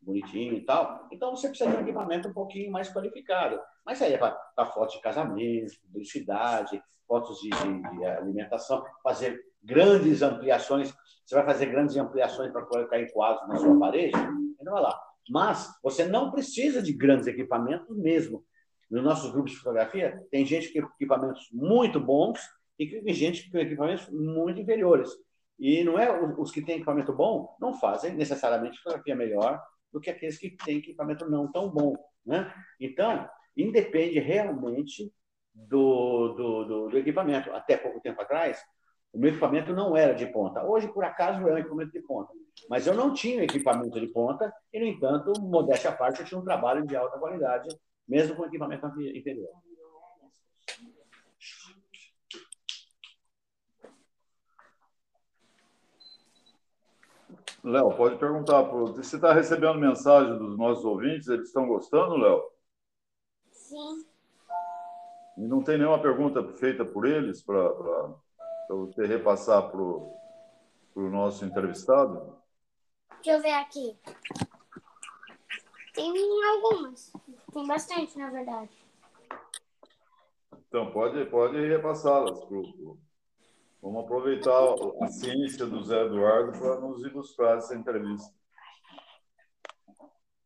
[0.00, 1.06] bonitinho e tal.
[1.12, 3.60] Então você precisa de um equipamento um pouquinho mais qualificado.
[3.84, 10.22] Mas aí é para fotos de casamento, publicidade, fotos de, de, de alimentação, fazer grandes
[10.22, 14.82] ampliações, você vai fazer grandes ampliações para colocar em quadros na sua parede, ainda vai
[14.82, 15.00] lá.
[15.28, 18.44] Mas você não precisa de grandes equipamentos mesmo.
[18.90, 22.40] Nos nossos grupos de fotografia, tem gente que tem equipamentos muito bons
[22.78, 25.10] e tem gente que tem equipamentos muito inferiores.
[25.58, 26.08] E não é
[26.38, 30.78] os que têm equipamento bom não fazem necessariamente fotografia melhor do que aqueles que têm
[30.78, 32.52] equipamento não tão bom, né?
[32.80, 35.12] Então, independe realmente
[35.54, 37.50] do, do, do, do equipamento.
[37.52, 38.62] Até pouco tempo atrás,
[39.12, 40.64] o meu equipamento não era de ponta.
[40.64, 42.32] Hoje, por acaso, é um equipamento de ponta.
[42.68, 46.40] Mas eu não tinha equipamento de ponta e, no entanto, modéstia à parte, eu tinha
[46.40, 47.68] um trabalho de alta qualidade,
[48.06, 49.48] mesmo com equipamento inferior.
[57.68, 58.62] Léo, pode perguntar.
[58.62, 61.28] Você está recebendo mensagem dos nossos ouvintes?
[61.28, 62.42] Eles estão gostando, Léo?
[63.50, 64.06] Sim.
[65.36, 67.68] E não tem nenhuma pergunta feita por eles para
[68.68, 70.14] para você repassar para o
[70.94, 72.36] nosso entrevistado?
[73.22, 73.96] Deixa eu ver aqui.
[75.94, 76.12] Tem
[76.54, 77.12] algumas.
[77.52, 78.70] Tem bastante, na verdade.
[80.68, 82.38] Então, pode, pode repassá-las.
[83.80, 88.32] Vamos aproveitar a ciência do Zé Eduardo para nos ilustrar essa entrevista.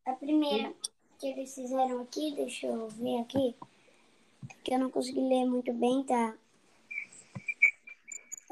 [0.05, 0.73] A primeira
[1.19, 3.55] que eles fizeram aqui, deixa eu ver aqui,
[4.63, 6.37] que eu não consegui ler muito bem, tá?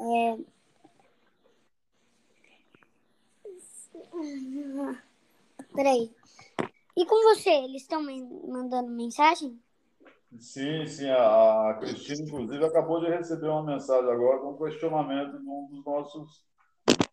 [0.00, 0.38] É...
[5.74, 6.10] Peraí.
[6.96, 9.60] E com você, eles estão mandando mensagem?
[10.38, 11.08] Sim, sim.
[11.10, 15.68] A, a Cristina, inclusive, acabou de receber uma mensagem agora com um questionamento de um
[15.70, 16.44] dos nossos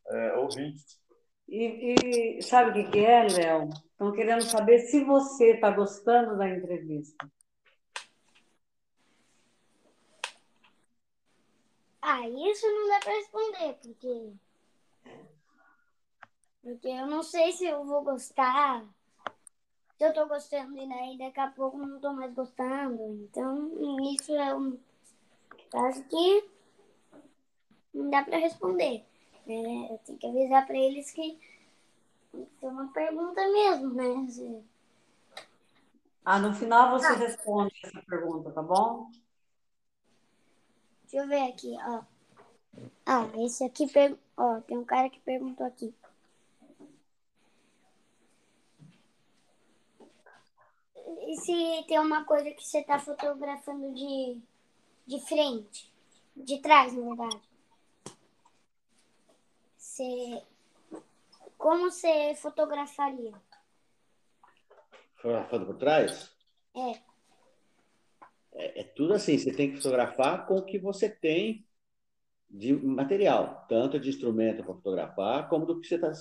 [0.07, 0.99] é, ouvintes.
[1.47, 3.69] E, e, sabe o que, que é, Léo?
[3.69, 7.29] Estão querendo saber se você está gostando da entrevista.
[12.01, 14.33] Ah, isso não dá para responder, porque.
[16.61, 18.85] Porque eu não sei se eu vou gostar.
[19.99, 23.03] Se eu tô gostando e daí daqui a pouco não tô mais gostando.
[23.21, 23.69] Então,
[24.13, 24.79] isso é um
[25.69, 26.49] caso que
[27.93, 29.03] não dá para responder.
[29.45, 31.37] É, eu tenho que avisar para eles que
[32.33, 34.63] é uma pergunta mesmo, né?
[36.23, 37.15] Ah, no final você ah.
[37.15, 39.11] responde essa pergunta, tá bom?
[41.11, 42.03] Deixa eu ver aqui, ó.
[43.05, 44.17] Ah, esse aqui, per...
[44.37, 45.93] ó, tem um cara que perguntou aqui.
[51.27, 54.37] E se tem uma coisa que você tá fotografando de,
[55.07, 55.91] de frente,
[56.35, 57.41] de trás, na verdade?
[59.77, 60.43] Você,
[61.57, 63.33] como você fotografaria?
[65.15, 66.31] Fotografando por trás?
[66.75, 66.91] É.
[66.91, 68.81] é.
[68.81, 71.65] É tudo assim, você tem que fotografar com o que você tem
[72.49, 76.11] de material, tanto de instrumento para fotografar, como do que você está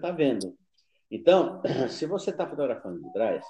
[0.00, 0.56] tá vendo.
[1.10, 3.44] Então, se você está fotografando de trás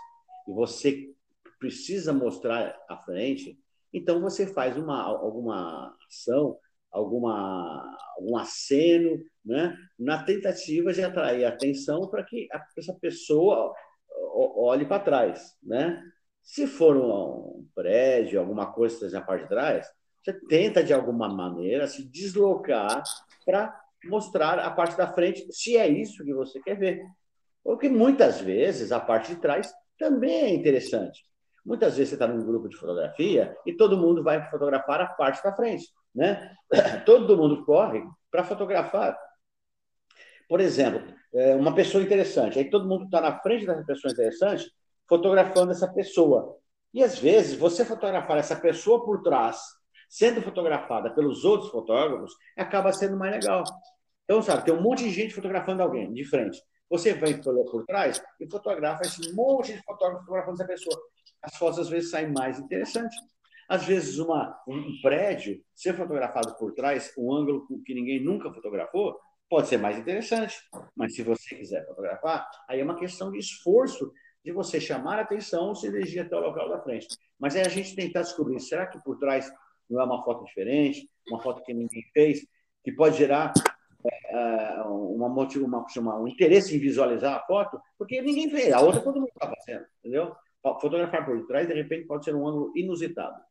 [0.50, 1.10] e você
[1.58, 3.58] precisa mostrar à frente,
[3.92, 6.56] então você faz uma, alguma ação,
[6.90, 9.76] alguma, algum aceno, né?
[9.98, 13.72] na tentativa de atrair atenção para que essa pessoa
[14.34, 15.56] olhe para trás.
[15.62, 16.02] Né?
[16.42, 19.86] Se for um, prédio, alguma coisa que esteja na parte de trás,
[20.22, 23.02] você tenta, de alguma maneira, se deslocar
[23.44, 27.02] para mostrar a parte da frente, se é isso que você quer ver.
[27.62, 31.22] Porque muitas vezes a parte de trás também é interessante.
[31.64, 35.44] Muitas vezes você está num grupo de fotografia e todo mundo vai fotografar a parte
[35.44, 35.86] da frente.
[36.14, 36.56] Né?
[37.04, 39.16] Todo mundo corre para fotografar.
[40.48, 42.58] Por exemplo, é, uma pessoa interessante.
[42.58, 44.68] Aí todo mundo está na frente dessa pessoa interessante,
[45.08, 46.56] fotografando essa pessoa.
[46.92, 49.60] E às vezes você fotografar essa pessoa por trás,
[50.08, 53.62] sendo fotografada pelos outros fotógrafos, acaba sendo mais legal.
[54.24, 56.60] Então, sabe, tem um monte de gente fotografando alguém de frente.
[56.90, 61.00] Você vem por trás e fotografa esse monte de fotógrafos fotografando essa pessoa.
[61.40, 63.16] As fotos às vezes saem mais interessantes.
[63.68, 69.16] Às vezes, uma, um prédio ser fotografado por trás, um ângulo que ninguém nunca fotografou,
[69.48, 70.56] pode ser mais interessante.
[70.96, 74.12] Mas se você quiser fotografar, aí é uma questão de esforço
[74.44, 77.06] de você chamar a atenção, se dirigir até o local da frente.
[77.38, 79.48] Mas é a gente tentar descobrir, será que por trás
[79.88, 82.40] não é uma foto diferente, uma foto que ninguém fez,
[82.82, 83.52] que pode gerar
[84.04, 89.00] é, uma, uma, uma, um interesse em visualizar a foto, porque ninguém fez, a outra
[89.00, 90.34] todo mundo está fazendo, entendeu?
[90.62, 93.42] Fotografar por trás, de repente, pode ser um ângulo inusitado.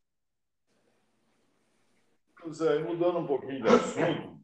[2.51, 4.39] Zé, mudando um pouquinho de assunto,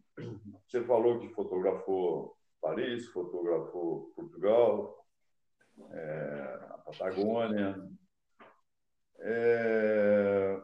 [0.67, 5.05] você falou que fotografou Paris, fotografou Portugal,
[5.91, 7.81] é, a Patagônia.
[9.19, 10.61] É,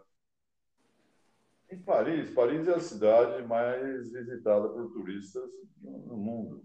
[1.71, 5.49] em Paris, Paris é a cidade mais visitada por turistas
[5.81, 6.63] no mundo.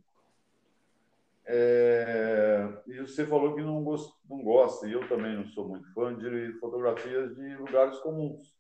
[1.49, 5.93] É, e você falou que não, gost, não gosta, e eu também não sou muito
[5.95, 8.57] fã de fotografias de lugares comuns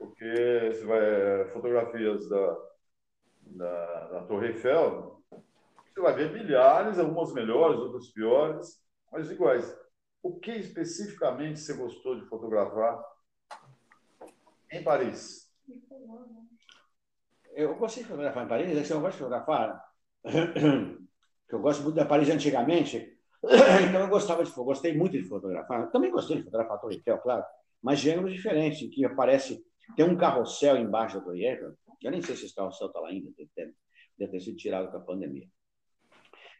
[0.00, 2.58] porque você vai fotografias da,
[3.42, 8.82] da, da Torre Eiffel, você vai ver milhares, algumas melhores, outras piores,
[9.12, 9.78] mas iguais.
[10.22, 12.98] O que especificamente você gostou de fotografar
[14.70, 15.50] em Paris?
[17.54, 19.84] Eu gostei de fotografar em Paris, é eu gosto de fotografar,
[21.48, 25.90] que eu gosto muito da Paris antigamente, então eu gostava de, gostei muito de fotografar.
[25.90, 27.44] Também gostei de fotografar a Torre Eiffel, claro,
[27.82, 29.64] mas gêneros diferentes, que aparece
[29.96, 33.08] tem um carrossel embaixo da Torre Eiffel, eu nem sei se esse carrossel está lá
[33.08, 33.30] ainda,
[34.18, 35.48] deve ter sido tirado com a pandemia.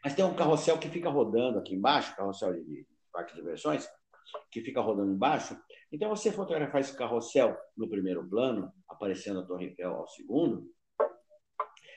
[0.03, 3.89] Mas tem um carrossel que fica rodando aqui embaixo, carrossel de, de parque de diversões,
[4.51, 5.57] que fica rodando embaixo.
[5.93, 10.71] Então, você fotografar esse carrossel no primeiro plano, aparecendo a Torre Eiffel ao segundo,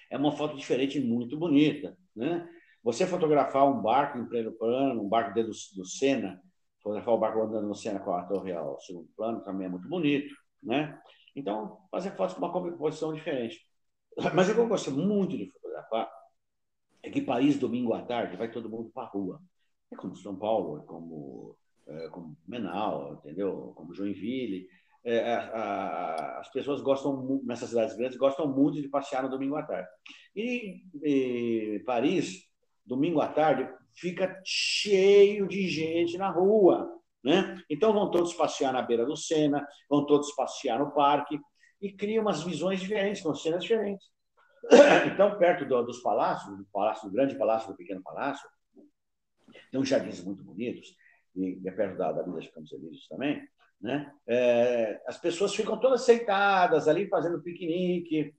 [0.09, 1.97] é uma foto diferente e muito bonita.
[2.15, 2.47] Né?
[2.83, 6.41] Você fotografar um barco em primeiro plano, um barco dentro do, Sena,
[6.81, 9.87] fotografar o barco andando no Sena com a torre ao segundo plano, também é muito
[9.87, 10.35] bonito.
[10.61, 10.99] Né?
[11.35, 13.59] Então, fazer fotos com uma composição diferente.
[14.33, 16.09] Mas o que eu gosto muito de fotografar
[17.01, 19.41] é que Paris, domingo à tarde, vai todo mundo para a rua.
[19.91, 21.57] É como São Paulo, é como,
[22.11, 23.73] como Menal, entendeu?
[23.75, 24.67] Como Joinville.
[25.05, 29.55] É, a, a, as pessoas gostam, nessas cidades grandes, gostam muito de passear no domingo
[29.55, 29.89] à tarde.
[30.35, 32.47] E, e Paris,
[32.85, 36.89] domingo à tarde, fica cheio de gente na rua.
[37.23, 37.61] Né?
[37.69, 41.39] Então vão todos passear na beira do Sena, vão todos passear no parque
[41.81, 44.07] e cria umas visões diferentes, com cenas diferentes.
[45.13, 48.47] Então, perto do, dos palácios, do palácio, do grande palácio, do pequeno palácio,
[49.69, 50.95] tem uns jardins muito bonitos,
[51.35, 53.47] e é perto da, da Vila de Campos Elíseos também,
[53.81, 54.13] né?
[54.27, 58.33] É, as pessoas ficam todas sentadas ali fazendo piquenique,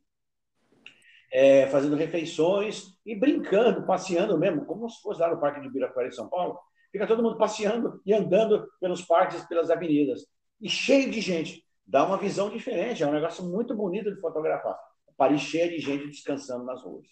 [1.33, 6.09] é, fazendo refeições e brincando, passeando mesmo, como se fosse lá no Parque de Ibirapuera,
[6.09, 6.59] em São Paulo,
[6.95, 10.25] Fica todo mundo passeando e andando pelos parques, pelas avenidas.
[10.61, 11.67] E cheio de gente.
[11.85, 13.03] Dá uma visão diferente.
[13.03, 14.79] É um negócio muito bonito de fotografar.
[15.17, 17.09] Paris cheia de gente descansando nas ruas.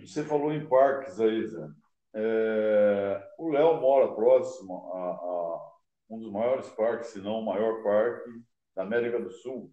[0.00, 1.68] Você falou em parques aí, Zé.
[2.14, 5.72] É, o Léo mora próximo a, a,
[6.10, 8.30] um dos maiores parques, se não o maior parque
[8.74, 9.72] da América do Sul,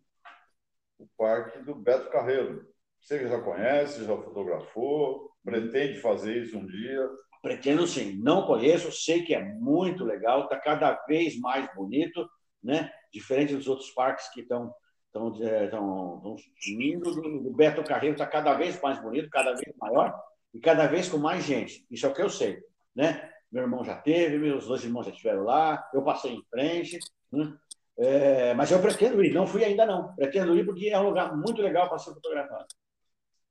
[0.97, 2.67] o Parque do Beto Carreiro.
[2.99, 7.09] Você já conhece, já fotografou, pretende fazer isso um dia?
[7.41, 12.29] Pretendo sim, não conheço, sei que é muito legal, está cada vez mais bonito,
[12.61, 12.91] né?
[13.11, 14.73] diferente dos outros parques que estão
[15.07, 15.31] estão
[15.63, 16.35] estão
[16.67, 20.13] indo do, Beto Carreiro está cada vez mais bonito, cada vez maior
[20.53, 21.85] e cada vez com mais gente.
[21.89, 22.63] Isso é o que eu sei,
[22.95, 23.29] né?
[23.51, 26.99] meu irmão já teve, meus dois irmãos já estiveram lá, eu passei em frente.
[27.31, 27.57] Né?
[27.97, 30.15] É, mas eu pretendo ir, não fui ainda não.
[30.15, 32.67] Pretendo ir porque é um lugar muito legal para ser fotografado.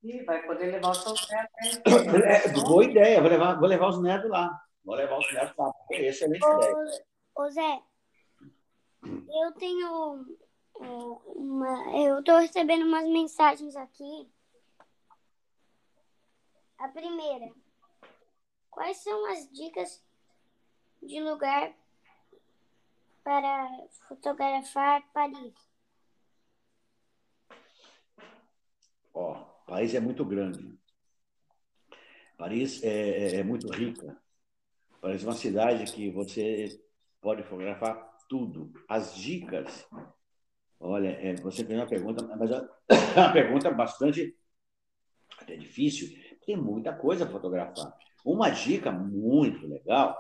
[0.03, 2.25] E vai poder levar o seu neto.
[2.25, 4.49] É, boa ideia, vou levar, vou levar os netos lá.
[4.85, 5.73] Vou levar os netos lá.
[5.91, 6.75] Excelente ô, ideia.
[7.37, 7.81] Ô Zé,
[9.05, 10.25] eu tenho
[10.81, 10.87] é,
[11.35, 12.07] uma.
[12.07, 14.31] Eu estou recebendo umas mensagens aqui.
[16.79, 17.53] A primeira.
[18.71, 20.05] Quais são as dicas
[21.03, 21.75] de lugar
[23.25, 23.69] para
[24.07, 25.55] fotografar Paris?
[29.13, 29.35] Ó,
[29.67, 30.79] Paris é muito grande.
[32.37, 34.17] Paris é, é, é muito rica.
[35.01, 36.81] Paris é uma cidade que você
[37.21, 38.73] pode fotografar tudo.
[38.89, 39.85] As dicas.
[40.79, 42.61] Olha, é, você tem uma pergunta, mas é
[43.19, 44.39] uma pergunta bastante
[45.37, 46.17] até difícil.
[46.49, 47.93] Tem muita coisa a fotografar.
[48.25, 50.17] Uma dica muito legal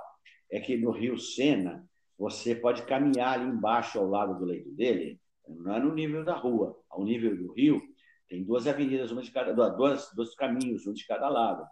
[0.52, 5.18] é que no Rio Sena você pode caminhar ali embaixo ao lado do leito dele,
[5.48, 7.80] não é no nível da rua, ao nível do rio,
[8.28, 11.64] tem duas avenidas, uma de cada, dois, dois caminhos, um de cada lado.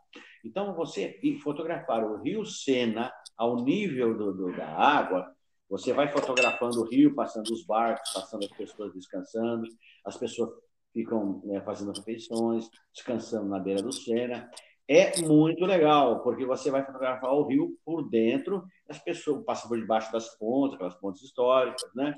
[0.42, 5.36] Então, você fotografar o rio Sena ao nível do, do, da água,
[5.68, 9.66] você vai fotografando o rio, passando os barcos, passando as pessoas descansando,
[10.02, 10.48] as pessoas
[10.96, 14.50] ficam né, fazendo refeições, descansando na beira do Sena.
[14.88, 19.78] É muito legal, porque você vai fotografar o rio por dentro, as pessoas passam por
[19.78, 22.16] debaixo das pontes, aquelas pontes históricas, né?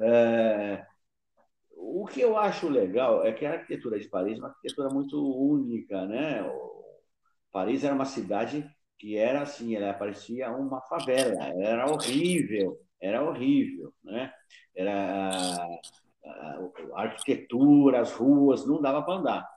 [0.00, 0.84] É...
[1.76, 5.16] O que eu acho legal é que a arquitetura de Paris é uma arquitetura muito
[5.16, 6.42] única, né?
[7.52, 13.92] Paris era uma cidade que era assim, ela parecia uma favela, era horrível, era horrível,
[14.02, 14.32] né?
[14.74, 15.66] Era
[16.24, 19.48] a, arquitetura, as ruas, não dava para andar.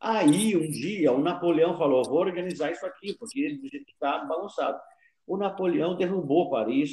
[0.00, 4.78] Aí, um dia, o Napoleão falou: vou organizar isso aqui, porque que está bagunçado.
[5.26, 6.92] O Napoleão derrubou Paris,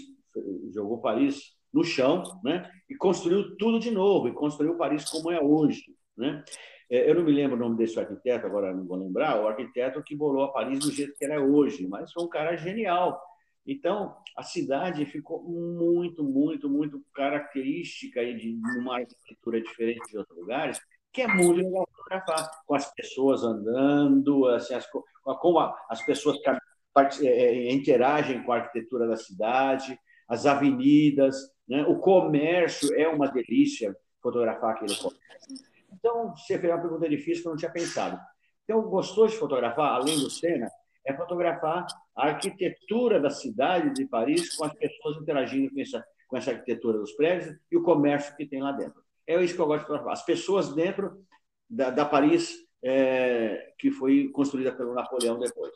[0.74, 2.70] jogou Paris no chão, né?
[2.90, 5.84] E construiu tudo de novo, e construiu Paris como é hoje,
[6.18, 6.44] né?
[6.90, 10.04] É, eu não me lembro o nome desse arquiteto, agora não vou lembrar, o arquiteto
[10.04, 13.20] que bolou a Paris do jeito que ela é hoje, mas foi um cara genial.
[13.66, 20.80] Então, a cidade ficou muito, muito, muito característica de uma arquitetura diferente de outros lugares,
[21.12, 24.86] que é muito legal fotografar, com as pessoas andando, assim, as,
[25.40, 25.60] como
[25.90, 26.38] as pessoas
[27.22, 29.98] é, é, interagem com a arquitetura da cidade,
[30.28, 31.36] as avenidas,
[31.68, 31.84] né?
[31.88, 35.20] o comércio é uma delícia fotografar aquele comércio.
[35.92, 38.20] Então, você fez uma pergunta difícil que eu não tinha pensado.
[38.64, 40.70] Então, gostou de fotografar, além do Sena,
[41.06, 41.86] é fotografar
[42.16, 46.98] a arquitetura da cidade de Paris com as pessoas interagindo com essa, com essa arquitetura
[46.98, 49.04] dos prédios e o comércio que tem lá dentro.
[49.28, 50.14] É isso que eu gosto de fotografar.
[50.14, 51.24] As pessoas dentro
[51.70, 55.74] da, da Paris é, que foi construída pelo Napoleão depois.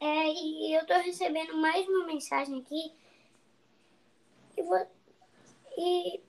[0.00, 2.92] É, e eu estou recebendo mais uma mensagem aqui.
[4.56, 4.86] E, vou,
[5.76, 6.20] e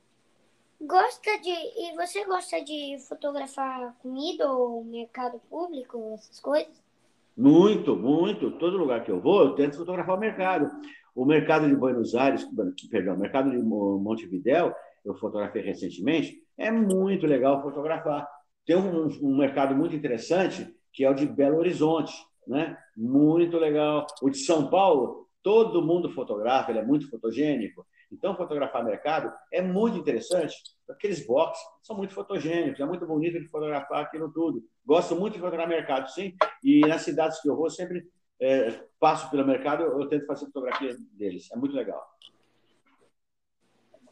[0.82, 6.82] gosta de e você gosta de fotografar comida ou mercado público, essas coisas?
[7.38, 8.51] Muito, muito.
[8.51, 10.69] Todo lugar que eu vou, eu tento fotografar o mercado.
[11.15, 12.47] O mercado de Buenos Aires,
[12.89, 14.73] perdão, o mercado de Montevidéu,
[15.03, 18.27] eu fotografei recentemente, é muito legal fotografar.
[18.65, 22.13] Tem um, um, mercado muito interessante, que é o de Belo Horizonte,
[22.47, 22.77] né?
[22.95, 24.05] Muito legal.
[24.21, 27.86] O de São Paulo, todo mundo fotografa, ele é muito fotogênico.
[28.12, 30.55] Então, fotografar mercado é muito interessante.
[30.89, 34.64] Aqueles boxes são muito fotogênicos, é muito bonito de fotografar aquilo tudo.
[34.86, 36.36] Gosto muito de fotografar mercado, sim.
[36.64, 38.05] E nas cidades que eu vou, sempre
[38.39, 41.49] é, passo pelo mercado, eu, tento fazer fotografia deles.
[41.51, 42.03] É muito legal.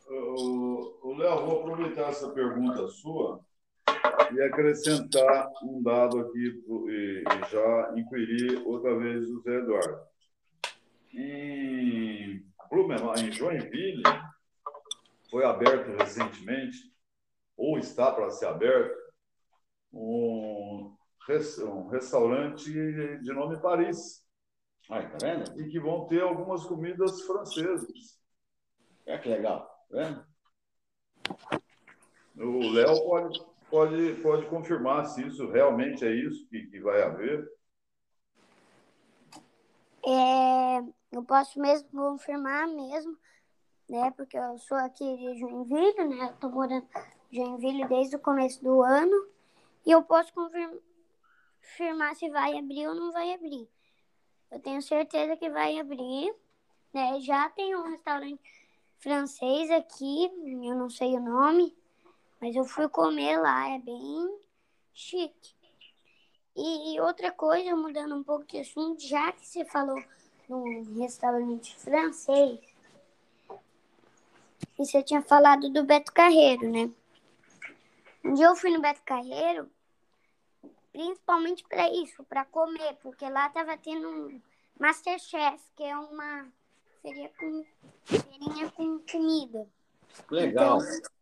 [0.07, 3.39] O Léo, vou aproveitar essa pergunta sua
[4.33, 9.99] e acrescentar um dado aqui e já inquirir outra vez o Zé Eduardo.
[11.13, 14.03] Em Blumenau, em Joinville,
[15.29, 16.77] foi aberto recentemente,
[17.57, 18.97] ou está para ser aberto,
[19.91, 20.95] um
[21.63, 24.25] um restaurante de nome Paris.
[24.89, 25.61] Aí, tá vendo?
[25.61, 28.19] E que vão ter algumas comidas francesas.
[29.05, 30.25] É que legal, tá vendo?
[32.37, 37.47] O Léo pode, pode, pode confirmar se isso realmente é isso que, que vai haver.
[40.05, 43.17] É, eu posso mesmo confirmar mesmo,
[43.89, 44.11] né?
[44.11, 46.29] Porque eu sou aqui de Joinville, né?
[46.29, 46.87] Eu tô morando
[47.31, 49.27] em Joinville desde o começo do ano.
[49.85, 53.67] E eu posso confirmar se vai abrir ou não vai abrir.
[54.51, 56.33] Eu tenho certeza que vai abrir.
[56.93, 57.19] Né?
[57.21, 58.41] Já tem um restaurante
[58.99, 61.75] francês aqui, eu não sei o nome,
[62.41, 64.39] mas eu fui comer lá, é bem
[64.93, 65.58] chique.
[66.61, 70.03] E outra coisa, mudando um pouco de assunto, já que você falou
[70.49, 72.59] num restaurante francês,
[74.77, 76.89] e você tinha falado do Beto Carreiro, né?
[78.25, 79.69] Um dia eu fui no Beto Carreiro,
[80.91, 84.41] principalmente para isso, para comer, porque lá tava tendo um
[84.77, 86.45] Masterchef, que é uma
[87.01, 87.65] feria com,
[88.03, 89.65] feirinha com comida.
[90.29, 90.81] Legal.
[90.81, 91.18] Então,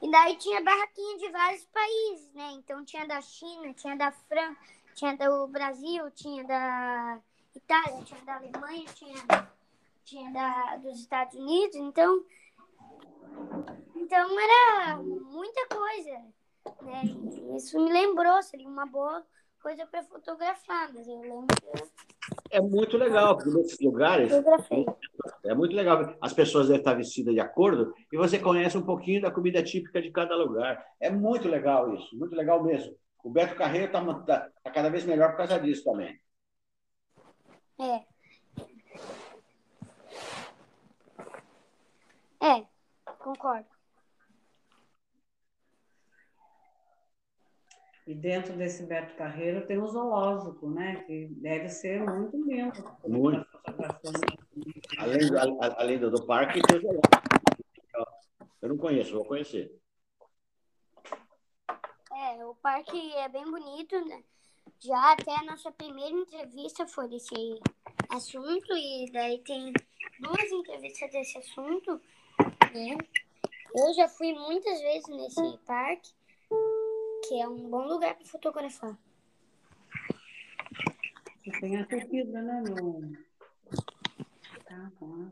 [0.00, 2.50] e daí tinha barraquinha de vários países, né?
[2.52, 4.56] Então tinha da China, tinha da França,
[4.94, 7.20] tinha do Brasil, tinha da
[7.54, 9.50] Itália, tinha da Alemanha, tinha,
[10.04, 11.76] tinha da, dos Estados Unidos.
[11.76, 12.24] Então,
[13.96, 16.24] então era muita coisa.
[16.82, 17.56] Né?
[17.56, 19.26] Isso me lembrou, seria uma boa
[19.60, 21.46] coisa para fotografar, mas eu lembro
[22.50, 24.32] É muito legal, porque nesses lugares
[25.44, 26.16] é muito legal.
[26.20, 30.00] As pessoas devem estar vestidas de acordo e você conhece um pouquinho da comida típica
[30.00, 30.84] de cada lugar.
[31.00, 32.94] É muito legal isso, muito legal mesmo.
[33.22, 36.18] O Beto Carreiro está tá, tá cada vez melhor por causa disso também.
[37.80, 38.04] É.
[42.40, 42.64] É,
[43.18, 43.77] concordo.
[48.08, 51.04] E dentro desse Beto Carreiro tem o zoológico, né?
[51.06, 52.72] Que deve ser muito lindo.
[53.06, 53.46] Muito.
[54.96, 55.38] Além, do,
[55.76, 57.08] além do, do parque, tem o zoológico.
[58.62, 59.78] Eu não conheço, vou conhecer.
[62.10, 64.24] É, o parque é bem bonito, né?
[64.80, 67.60] Já até a nossa primeira entrevista foi desse
[68.08, 69.70] assunto, e daí tem
[70.18, 72.00] duas entrevistas desse assunto,
[72.72, 72.96] né?
[73.74, 76.16] Eu já fui muitas vezes nesse parque
[77.28, 78.96] que é um bom lugar para fotografar.
[81.60, 83.12] tem a corrida, né, no...
[84.64, 85.28] Tá bom.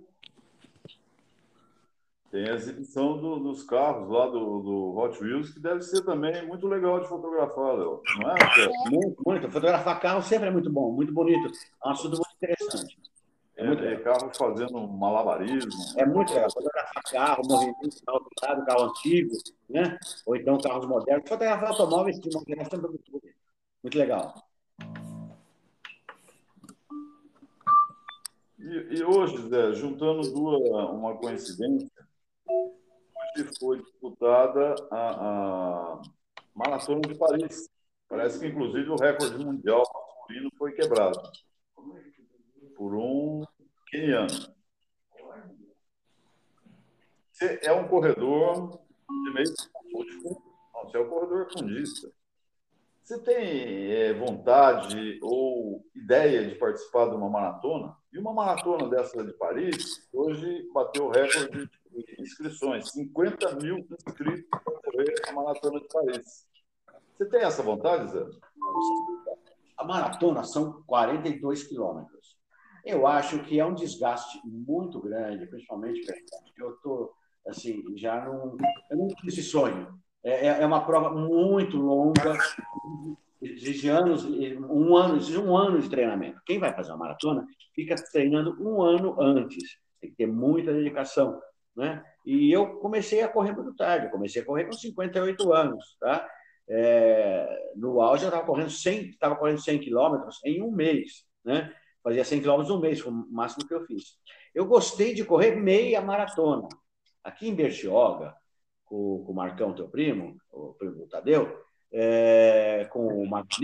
[2.30, 6.46] Tem a exibição do, dos carros lá do, do Hot Wheels, que deve ser também
[6.46, 8.02] muito legal de fotografar, Léo.
[8.18, 8.34] Não é?
[8.34, 8.90] é?
[8.90, 9.50] Muito, muito.
[9.50, 11.50] Fotografar carro sempre é muito bom, muito bonito.
[11.82, 12.98] É um assunto muito interessante.
[13.56, 15.70] É, muito é, carro fazendo malabarismo.
[15.96, 16.50] É muito legal.
[16.50, 19.32] Fotografar carro, movimento, carro usado, carro antigo,
[19.68, 19.98] né?
[20.26, 21.26] ou então carros modernos.
[21.26, 23.36] Fotografar automóveis de uma geração muito bonito.
[23.82, 24.34] Muito legal.
[28.58, 31.90] E, e, hoje, Zé, juntando duas, uma coincidência,
[32.46, 36.02] hoje foi disputada a, a
[36.54, 37.70] Maratona de Paris.
[38.06, 39.82] Parece que, inclusive, o recorde mundial
[40.26, 41.20] masculino foi quebrado
[42.76, 43.44] por um
[43.88, 44.28] queniano.
[47.32, 49.46] Você é um corredor de meio
[50.84, 52.10] você é um corredor fundista.
[53.02, 57.96] Você tem é, vontade ou ideia de participar de uma maratona?
[58.12, 62.90] E uma maratona dessa de Paris, hoje bateu o recorde de inscrições.
[62.90, 66.48] 50 mil inscritos para correr a maratona de Paris.
[67.16, 68.24] Você tem essa vontade, Zé?
[69.76, 72.35] A maratona são 42 quilômetros.
[72.86, 76.00] Eu acho que é um desgaste muito grande, principalmente
[76.56, 77.12] eu estou
[77.48, 78.56] assim já não
[78.88, 79.88] eu não tive esse sonho.
[80.22, 82.38] É, é, é uma prova muito longa,
[83.42, 86.40] exige anos, um ano, exige um ano de treinamento.
[86.46, 91.40] Quem vai fazer uma maratona fica treinando um ano antes, tem que ter muita dedicação,
[91.76, 92.04] né?
[92.24, 96.24] E eu comecei a correr muito tarde, comecei a correr com 58 anos, tá?
[96.68, 101.72] É, no auge eu estava correndo 100, estava correndo 100 quilômetros em um mês, né?
[102.06, 104.16] Fazia 100 quilômetros no mês, foi o máximo que eu fiz.
[104.54, 106.68] Eu gostei de correr meia maratona.
[107.24, 108.32] Aqui em Bertioga,
[108.84, 111.52] com, com o Marcão, teu primo, o primo Tadeu,
[111.90, 113.58] é, com o Marcos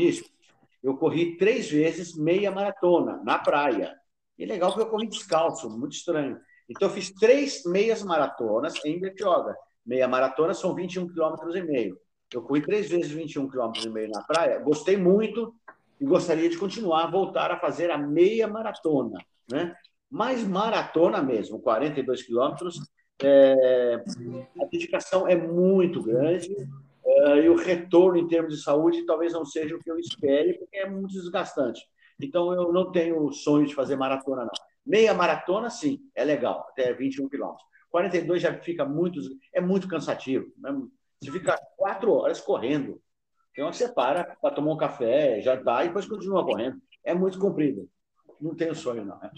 [0.82, 3.95] eu corri três vezes meia maratona na praia.
[4.36, 6.36] E legal que eu corri descalço, muito estranho.
[6.68, 9.55] Então, eu fiz três meias maratonas em Bertioga.
[9.86, 11.97] Meia maratona são 21 quilômetros e meio.
[12.34, 14.59] Eu corri três vezes 21 quilômetros e meio na praia.
[14.59, 15.55] Gostei muito,
[16.03, 19.73] e gostaria de continuar, voltar a fazer a meia maratona, né?
[20.11, 22.77] Mas maratona mesmo, 42 quilômetros,
[23.23, 24.03] é,
[24.61, 26.55] a dedicação é muito grande
[27.07, 30.59] é, e o retorno em termos de saúde talvez não seja o que eu espere,
[30.59, 31.81] porque é muito desgastante.
[32.21, 34.53] Então, eu não tenho sonho de fazer maratona, não.
[34.85, 37.65] Meia maratona, sim, é legal, até 21 quilômetros.
[37.91, 39.21] 42 já fica muito,
[39.55, 40.47] é muito cansativo.
[40.59, 40.83] Né?
[41.21, 43.01] Você fica quatro horas correndo,
[43.53, 46.81] então você para para tomar um café, jantar e depois continua correndo.
[47.05, 47.89] É muito comprido.
[48.41, 49.19] Não tenho sonho, não.
[49.19, 49.31] Né?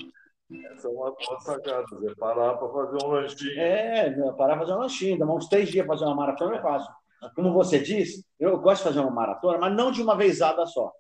[0.73, 3.61] Essa é uma boa sacada, é parar para fazer um lanchinho.
[3.61, 6.63] É, parar para fazer um lanchinho, demora uns três dias para fazer uma maratona, eu
[6.63, 6.91] faço.
[7.35, 10.93] Como você diz, eu gosto de fazer uma maratona, mas não de uma vezada só,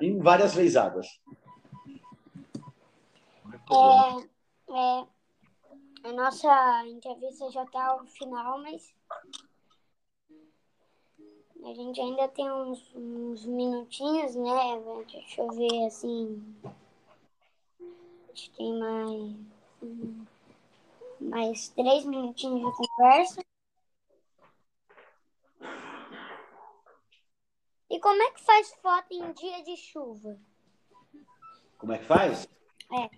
[0.00, 1.06] em várias vezadas.
[3.70, 5.06] É, é,
[6.04, 8.94] a nossa entrevista já está ao final, mas
[11.64, 14.52] A gente ainda tem uns, uns minutinhos, né?
[15.10, 16.54] Deixa eu ver assim.
[17.82, 19.34] A gente tem mais.
[21.20, 23.42] Mais três minutinhos de conversa.
[27.88, 30.36] E como é que faz foto em dia de chuva?
[31.78, 32.46] Como é que faz?
[32.92, 33.10] É.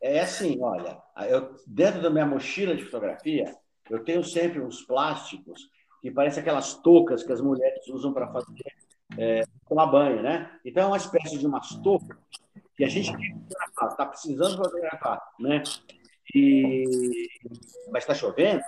[0.00, 3.56] É, é assim, olha, eu, dentro da minha mochila de fotografia,
[3.90, 5.68] eu tenho sempre uns plásticos
[6.00, 8.72] que parecem aquelas toucas que as mulheres usam para fazer
[9.16, 10.50] é, tomar banho, né?
[10.64, 12.16] Então é uma espécie de umas toucas
[12.76, 13.12] que a gente
[13.90, 15.62] está precisando fotografar, né?
[16.34, 16.84] E
[17.90, 18.62] mas está chovendo.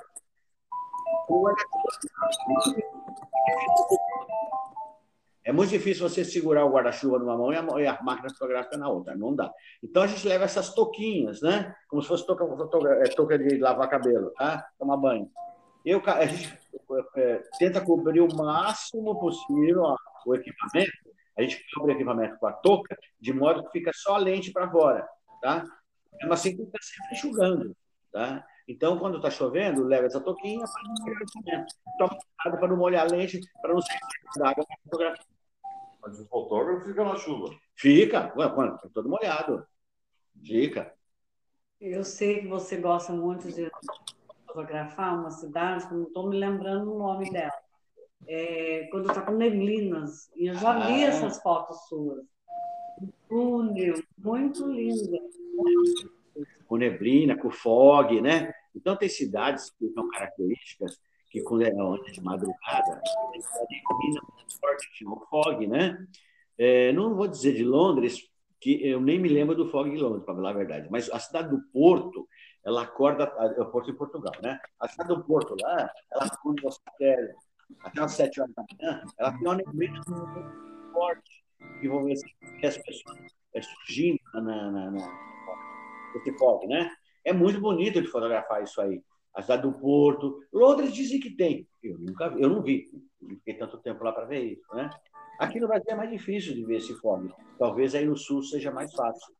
[5.44, 9.16] É muito difícil você segurar o guarda-chuva numa mão e a, máquina fotográfica na outra,
[9.16, 9.52] não dá.
[9.82, 11.74] Então a gente leva essas touquinhas, né?
[11.88, 14.66] Como se fosse touca, touca, touca de lavar cabelo, tá?
[14.78, 15.30] Tomar banho.
[15.84, 16.59] Eu, a gente
[17.16, 20.92] é, tenta cobrir o máximo possível ó, o equipamento.
[21.36, 24.52] A gente cobre o equipamento com a touca, de modo que fica só a lente
[24.52, 25.08] para fora,
[25.40, 25.64] tá?
[26.22, 27.76] Mas assim que está sempre enxugando,
[28.12, 28.44] tá?
[28.68, 31.74] Então, quando está chovendo, leva essa touquinha para não molhar o equipamento.
[31.98, 33.98] Toma cuidado para não molhar a lente, para não sair
[34.36, 35.26] da água na fotografia.
[36.02, 37.54] Mas o fotógrafo fica na chuva.
[37.74, 39.66] Fica, quando tá todo molhado.
[40.44, 40.94] Fica.
[41.80, 43.70] Eu sei que você gosta muito de
[44.52, 47.52] fotografar uma cidade, que não estou me lembrando o nome dela.
[48.26, 50.30] É, quando está com neblinas.
[50.36, 50.86] E eu já ah.
[50.86, 52.24] vi essas fotos suas.
[53.28, 55.18] túnel, muito linda.
[56.66, 58.52] Com neblina, com fog, né?
[58.74, 64.60] Então, tem cidades que são características que quando é onda de madrugada, a neblina muito
[64.60, 65.96] forte, tinha o fog, né?
[66.58, 68.28] É, não vou dizer de Londres,
[68.60, 71.18] que eu nem me lembro do fog de Londres, para falar a verdade, mas a
[71.18, 72.28] cidade do Porto,
[72.64, 73.24] ela acorda,
[73.56, 74.58] é o Porto em Portugal, né?
[74.78, 77.34] A cidade do Porto lá, ela acorda até,
[77.84, 81.44] até as sete horas da manhã, ela tem uma neblina muito forte,
[81.80, 83.16] que vão ver as pessoas
[83.54, 85.30] é, surgindo na, na, na,
[86.16, 86.90] esse fog, né?
[87.24, 89.02] É muito bonito de fotografar isso aí.
[89.34, 90.42] A cidade do Porto.
[90.52, 91.66] Londres dizem que tem.
[91.82, 92.86] Eu nunca eu não vi.
[93.20, 94.90] Não fiquei tanto tempo lá para ver isso, né?
[95.38, 97.32] Aqui no Brasil é mais difícil de ver esse fog.
[97.58, 99.34] Talvez aí no sul seja mais fácil.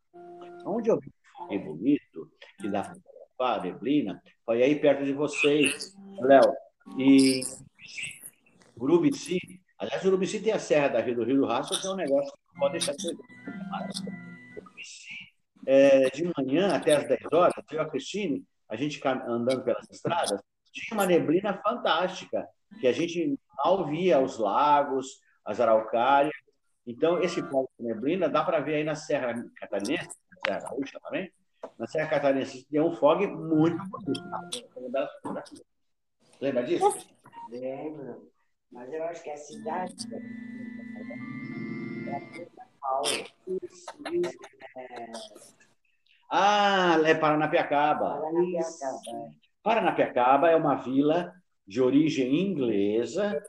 [0.65, 2.31] Onde eu vi fog bonito,
[2.61, 2.93] que dá
[3.37, 6.53] para neblina, foi aí perto de vocês, Léo.
[6.99, 7.43] E
[8.77, 9.39] Urubici.
[9.79, 12.33] Aliás, Urubici tem a Serra da Rio do Rio do Rastro, que é um negócio
[12.33, 13.17] que não pode deixar de ser.
[14.57, 15.09] Urubici,
[15.67, 19.89] é, de manhã até as 10 horas, eu e a Cristine, a gente andando pelas
[19.91, 20.41] estradas,
[20.73, 22.47] tinha uma neblina fantástica,
[22.81, 26.35] que a gente mal via os lagos, as araucárias.
[26.87, 30.09] Então, esse ponto de neblina dá para ver aí na Serra Catarinense,
[30.45, 31.33] Serra Gaúcha também,
[31.79, 34.23] na Serra Catarinense tem um fog muito bonito.
[36.41, 37.07] Lembra disso?
[37.51, 38.31] Lembro.
[38.73, 40.21] Mas eu acho que a cidade é
[42.81, 43.09] Paulo.
[46.31, 48.21] Ah, é Paranapiacaba.
[48.21, 49.01] Paranapiacaba.
[49.09, 49.31] É.
[49.63, 51.35] Paranapiacaba é uma vila
[51.67, 53.43] de origem inglesa,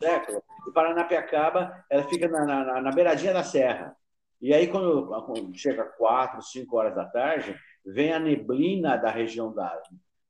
[0.00, 0.42] século.
[0.66, 3.96] E Paranapiacaba, ela fica na, na, na beiradinha da serra.
[4.42, 9.54] E aí, quando, quando chega quatro, cinco horas da tarde, vem a neblina da região
[9.54, 9.80] da,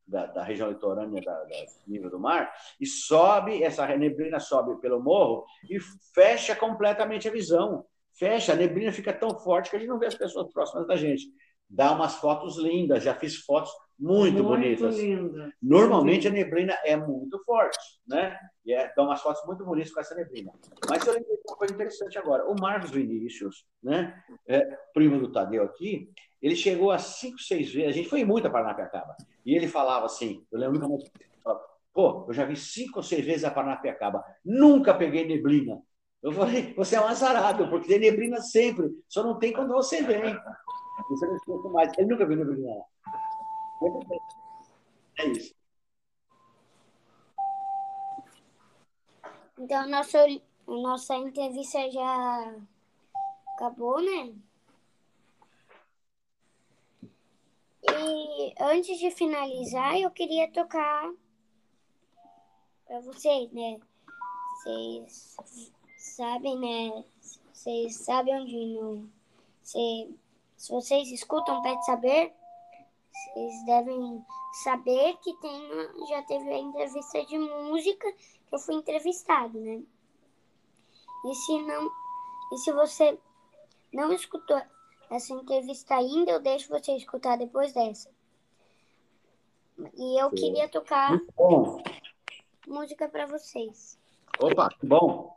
[0.07, 1.57] da, da região litorânea da, da,
[1.87, 5.79] nível do mar e sobe essa neblina sobe pelo morro e
[6.15, 10.07] fecha completamente a visão fecha, a neblina fica tão forte que a gente não vê
[10.07, 11.25] as pessoas próximas da gente.
[11.69, 14.99] Dá umas fotos lindas, já fiz fotos muito, muito bonitas.
[14.99, 15.53] Linda.
[15.63, 18.37] Normalmente a neblina é muito forte, né?
[18.65, 20.53] E é, dá umas fotos muito bonitas com essa neblina.
[20.89, 22.49] Mas eu lembrei de uma coisa interessante agora.
[22.51, 24.23] O Marcos Vinícius, né?
[24.47, 24.61] É,
[24.95, 27.91] primo do Tadeu aqui, ele chegou a cinco, seis vezes.
[27.91, 29.17] A gente foi muito a Paranapiacaba.
[29.45, 31.11] E ele falava assim: eu lembro que
[31.93, 34.25] Pô, eu já vi cinco ou seis vezes a Paranapiacaba.
[34.45, 35.81] Nunca peguei neblina.
[36.23, 40.03] Eu falei, você é um azarado, porque tem neblina sempre, só não tem quando você
[40.03, 40.35] vem.
[41.11, 41.93] Você não escuta mais.
[41.99, 42.85] Ele nunca viu neblina lá.
[45.19, 45.55] É isso.
[49.59, 50.19] Então, nossa,
[50.67, 52.55] nossa entrevista já
[53.55, 54.35] acabou, né?
[57.85, 61.13] E antes de finalizar, eu queria tocar
[62.87, 63.79] para vocês, né?
[64.63, 65.37] Vocês
[65.97, 67.05] sabem, né?
[67.53, 69.09] Vocês sabem onde no.
[69.63, 70.19] Se,
[70.57, 72.35] se vocês escutam Pet Saber,
[73.23, 74.25] vocês devem
[74.65, 75.69] saber que tem,
[76.09, 79.83] já teve a entrevista de música que eu fui entrevistado, né?
[81.25, 81.89] E se não.
[82.53, 83.19] E se você
[83.93, 84.61] não escutou
[85.11, 88.11] essa entrevista ainda, eu deixo você escutar depois dessa.
[89.95, 90.37] E eu Sim.
[90.37, 91.19] queria tocar.
[92.67, 93.99] música para vocês.
[94.41, 95.37] Opa, que bom.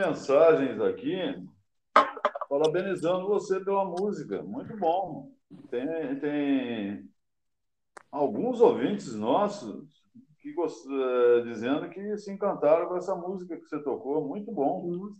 [0.00, 1.16] Mensagens aqui
[2.48, 4.42] parabenizando você pela música.
[4.42, 5.30] Muito bom.
[5.70, 7.10] Tem, tem
[8.10, 9.88] alguns ouvintes nossos
[10.40, 10.86] que gost...
[10.86, 14.26] eh, dizendo que se encantaram com essa música que você tocou.
[14.26, 15.10] Muito bom.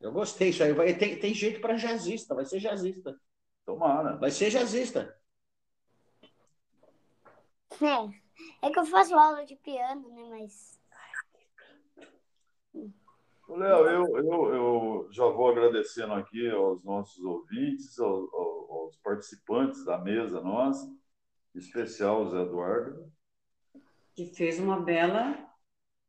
[0.00, 0.72] Eu gostei isso aí.
[0.72, 3.14] Vai, tem, tem jeito para jazzista, vai ser jazzista.
[3.66, 4.16] Tomara.
[4.16, 5.14] Vai ser jazzista.
[7.80, 10.24] É, é que eu faço aula de piano, né?
[10.30, 10.77] Mas
[13.58, 19.98] Léo, eu, eu, eu já vou agradecendo aqui aos nossos ouvintes, aos, aos participantes da
[19.98, 20.86] mesa nossa,
[21.54, 23.10] em especial o Zé Eduardo.
[24.14, 25.38] Que fez uma bela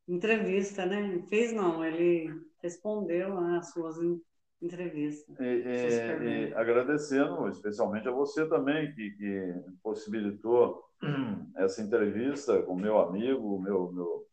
[0.07, 1.21] entrevista, né?
[1.29, 2.31] Fez não, ele
[2.61, 4.21] respondeu às suas en-
[4.61, 5.37] entrevistas.
[5.39, 10.83] E, e agradecendo especialmente a você também, que, que possibilitou
[11.55, 14.27] essa entrevista com meu amigo, meu, meu,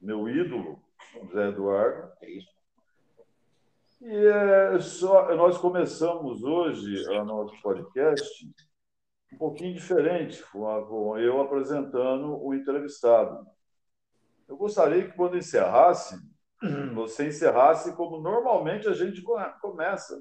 [0.00, 0.82] meu ídolo,
[1.16, 2.12] o Zé Eduardo.
[2.22, 2.60] É isso.
[4.00, 8.48] E é só, nós começamos hoje o nosso podcast
[9.32, 13.46] um pouquinho diferente, com, eu apresentando o entrevistado.
[14.48, 16.18] Eu gostaria que, quando encerrasse,
[16.94, 20.20] você encerrasse como normalmente a gente co- começa.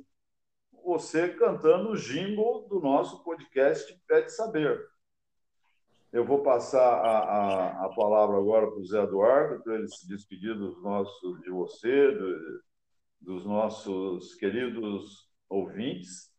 [0.84, 4.80] Você cantando o jingle do nosso podcast Pede Saber.
[6.12, 10.08] Eu vou passar a, a, a palavra agora para o Zé Eduardo, para ele se
[10.08, 12.62] despedir dos nossos, de você, do-
[13.22, 16.32] dos nossos queridos ouvintes,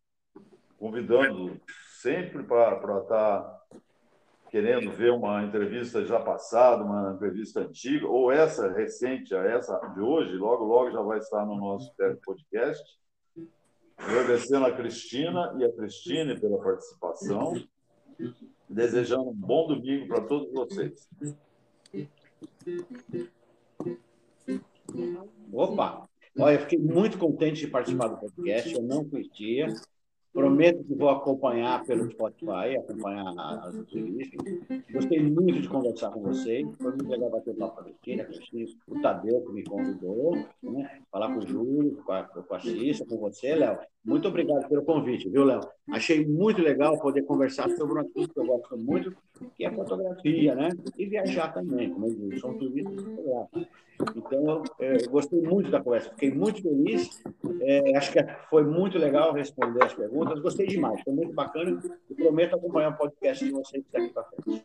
[0.76, 1.60] convidando
[2.00, 3.60] sempre para estar
[4.50, 10.34] querendo ver uma entrevista já passada, uma entrevista antiga, ou essa recente, essa de hoje,
[10.36, 11.94] logo, logo já vai estar no nosso
[12.24, 12.82] podcast.
[13.96, 17.52] Agradecendo a Cristina e a Cristine pela participação.
[18.70, 21.08] Desejando um bom domingo para todos vocês.
[25.52, 26.08] Opa!
[26.38, 29.66] Olha, eu fiquei muito contente de participar do podcast, eu não conhecia.
[30.32, 34.40] Prometo que vou acompanhar pelo Spotify, acompanhar as entrevistas.
[34.92, 36.64] Gostei muito de conversar com vocês.
[36.76, 38.24] Foi muito legal bater papo com a Cristina,
[38.86, 41.00] o Tadeu, que me convidou, né?
[41.10, 42.60] falar com o Júlio, com a, com a
[43.04, 43.80] com você, Léo.
[44.02, 45.60] Muito obrigado pelo convite, viu, Léo?
[45.90, 49.14] Achei muito legal poder conversar sobre um assunto que eu gosto muito,
[49.54, 50.70] que é fotografia, né?
[50.96, 53.66] E viajar também, como eu disse, sou um turista fotográfico.
[54.16, 57.22] Então, eu, eu, gostei muito da conversa, fiquei muito feliz.
[57.60, 61.78] É, acho que foi muito legal responder as perguntas, gostei demais, foi muito bacana
[62.08, 64.64] e prometo acompanhar o podcast de vocês daqui para frente.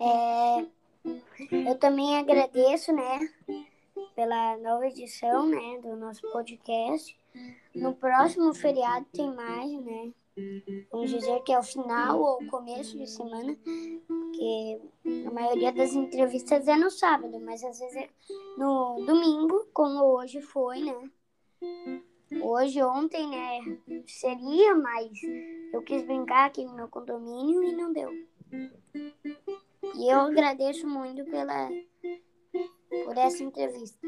[0.00, 0.66] É,
[1.50, 3.28] eu também agradeço, né,
[4.14, 7.16] pela nova edição, né, do nosso podcast.
[7.74, 10.12] No próximo feriado tem mais, né?
[10.90, 13.56] Vamos dizer que é o final ou começo de semana,
[14.06, 14.80] porque
[15.26, 18.08] a maioria das entrevistas é no sábado, mas às vezes é
[18.58, 21.10] no domingo, como hoje foi, né?
[22.42, 23.78] Hoje, ontem, né?
[24.06, 25.10] Seria, mas
[25.72, 28.10] eu quis brincar aqui no meu condomínio e não deu.
[29.96, 31.68] E eu agradeço muito pela,
[33.04, 33.98] por essa entrevista.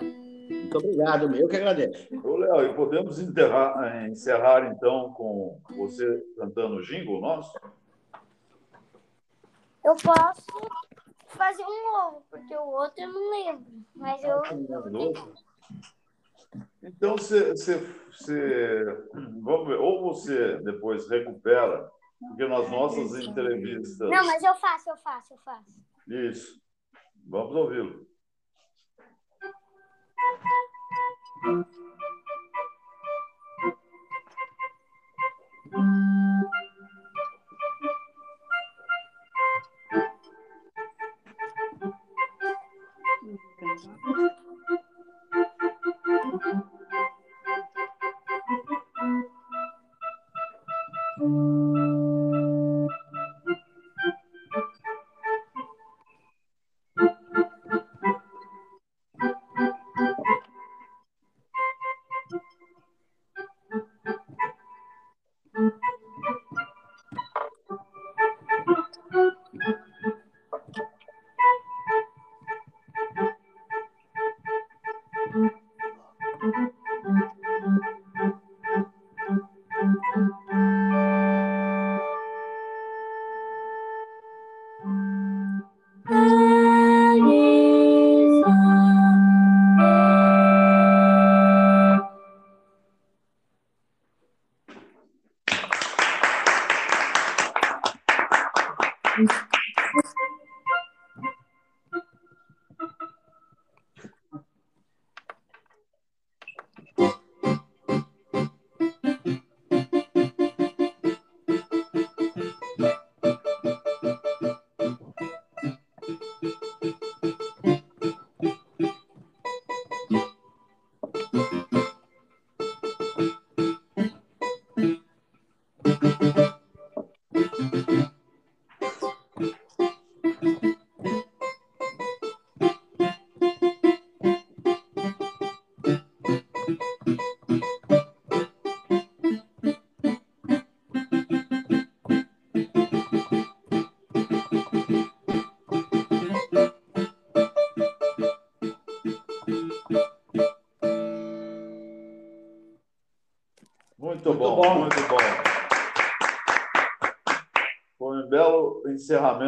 [0.00, 2.08] Muito obrigado, eu que agradeço.
[2.24, 7.58] Ô, Léo, e podemos enterrar, eh, encerrar então com você cantando o jingle nosso?
[9.84, 10.46] Eu posso
[11.26, 13.66] fazer um novo, porque o outro eu não lembro.
[13.94, 14.42] Mas eu.
[16.82, 17.78] Então, você, você,
[18.10, 18.84] você,
[19.40, 21.90] vamos ver, ou você depois recupera,
[22.28, 24.10] porque nas nossas entrevistas.
[24.10, 25.70] Não, mas eu faço, eu faço, eu faço.
[26.08, 26.60] Isso.
[27.26, 28.06] Vamos ouvi-lo.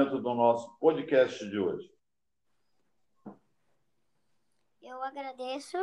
[0.05, 1.91] Encerramento do nosso podcast de hoje.
[4.83, 5.79] Eu agradeço,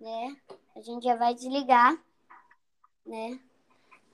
[0.00, 0.36] né?
[0.74, 2.02] A gente já vai desligar,
[3.04, 3.38] né?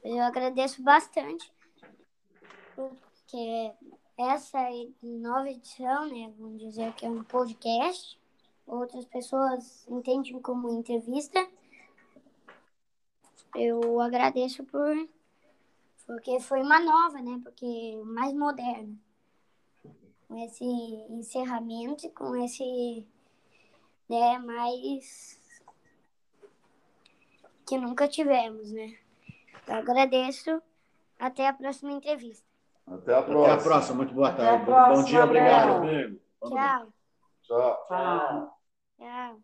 [0.03, 1.53] Eu agradeço bastante,
[2.75, 3.73] porque
[4.19, 4.59] essa
[5.03, 6.33] nova edição, né?
[6.37, 8.21] Vamos dizer que é um podcast.
[8.67, 11.49] Outras pessoas entendem como entrevista.
[13.55, 14.97] Eu agradeço por
[16.07, 17.41] porque foi uma nova, né?
[17.43, 18.95] Porque mais moderna.
[20.29, 20.65] Com esse
[21.11, 23.07] encerramento, com esse,
[24.09, 25.41] né, mais
[27.67, 28.97] que nunca tivemos, né?
[29.67, 30.63] Eu agradeço.
[31.19, 32.45] Até a próxima entrevista.
[32.87, 33.45] Até a próxima.
[33.45, 33.97] Até a próxima.
[33.97, 34.65] Muito boa tarde.
[34.65, 35.83] Bom dia, obrigado.
[36.41, 36.93] Tchau.
[37.43, 37.85] Tchau.
[37.89, 38.59] Tchau.
[38.99, 39.41] Tchau.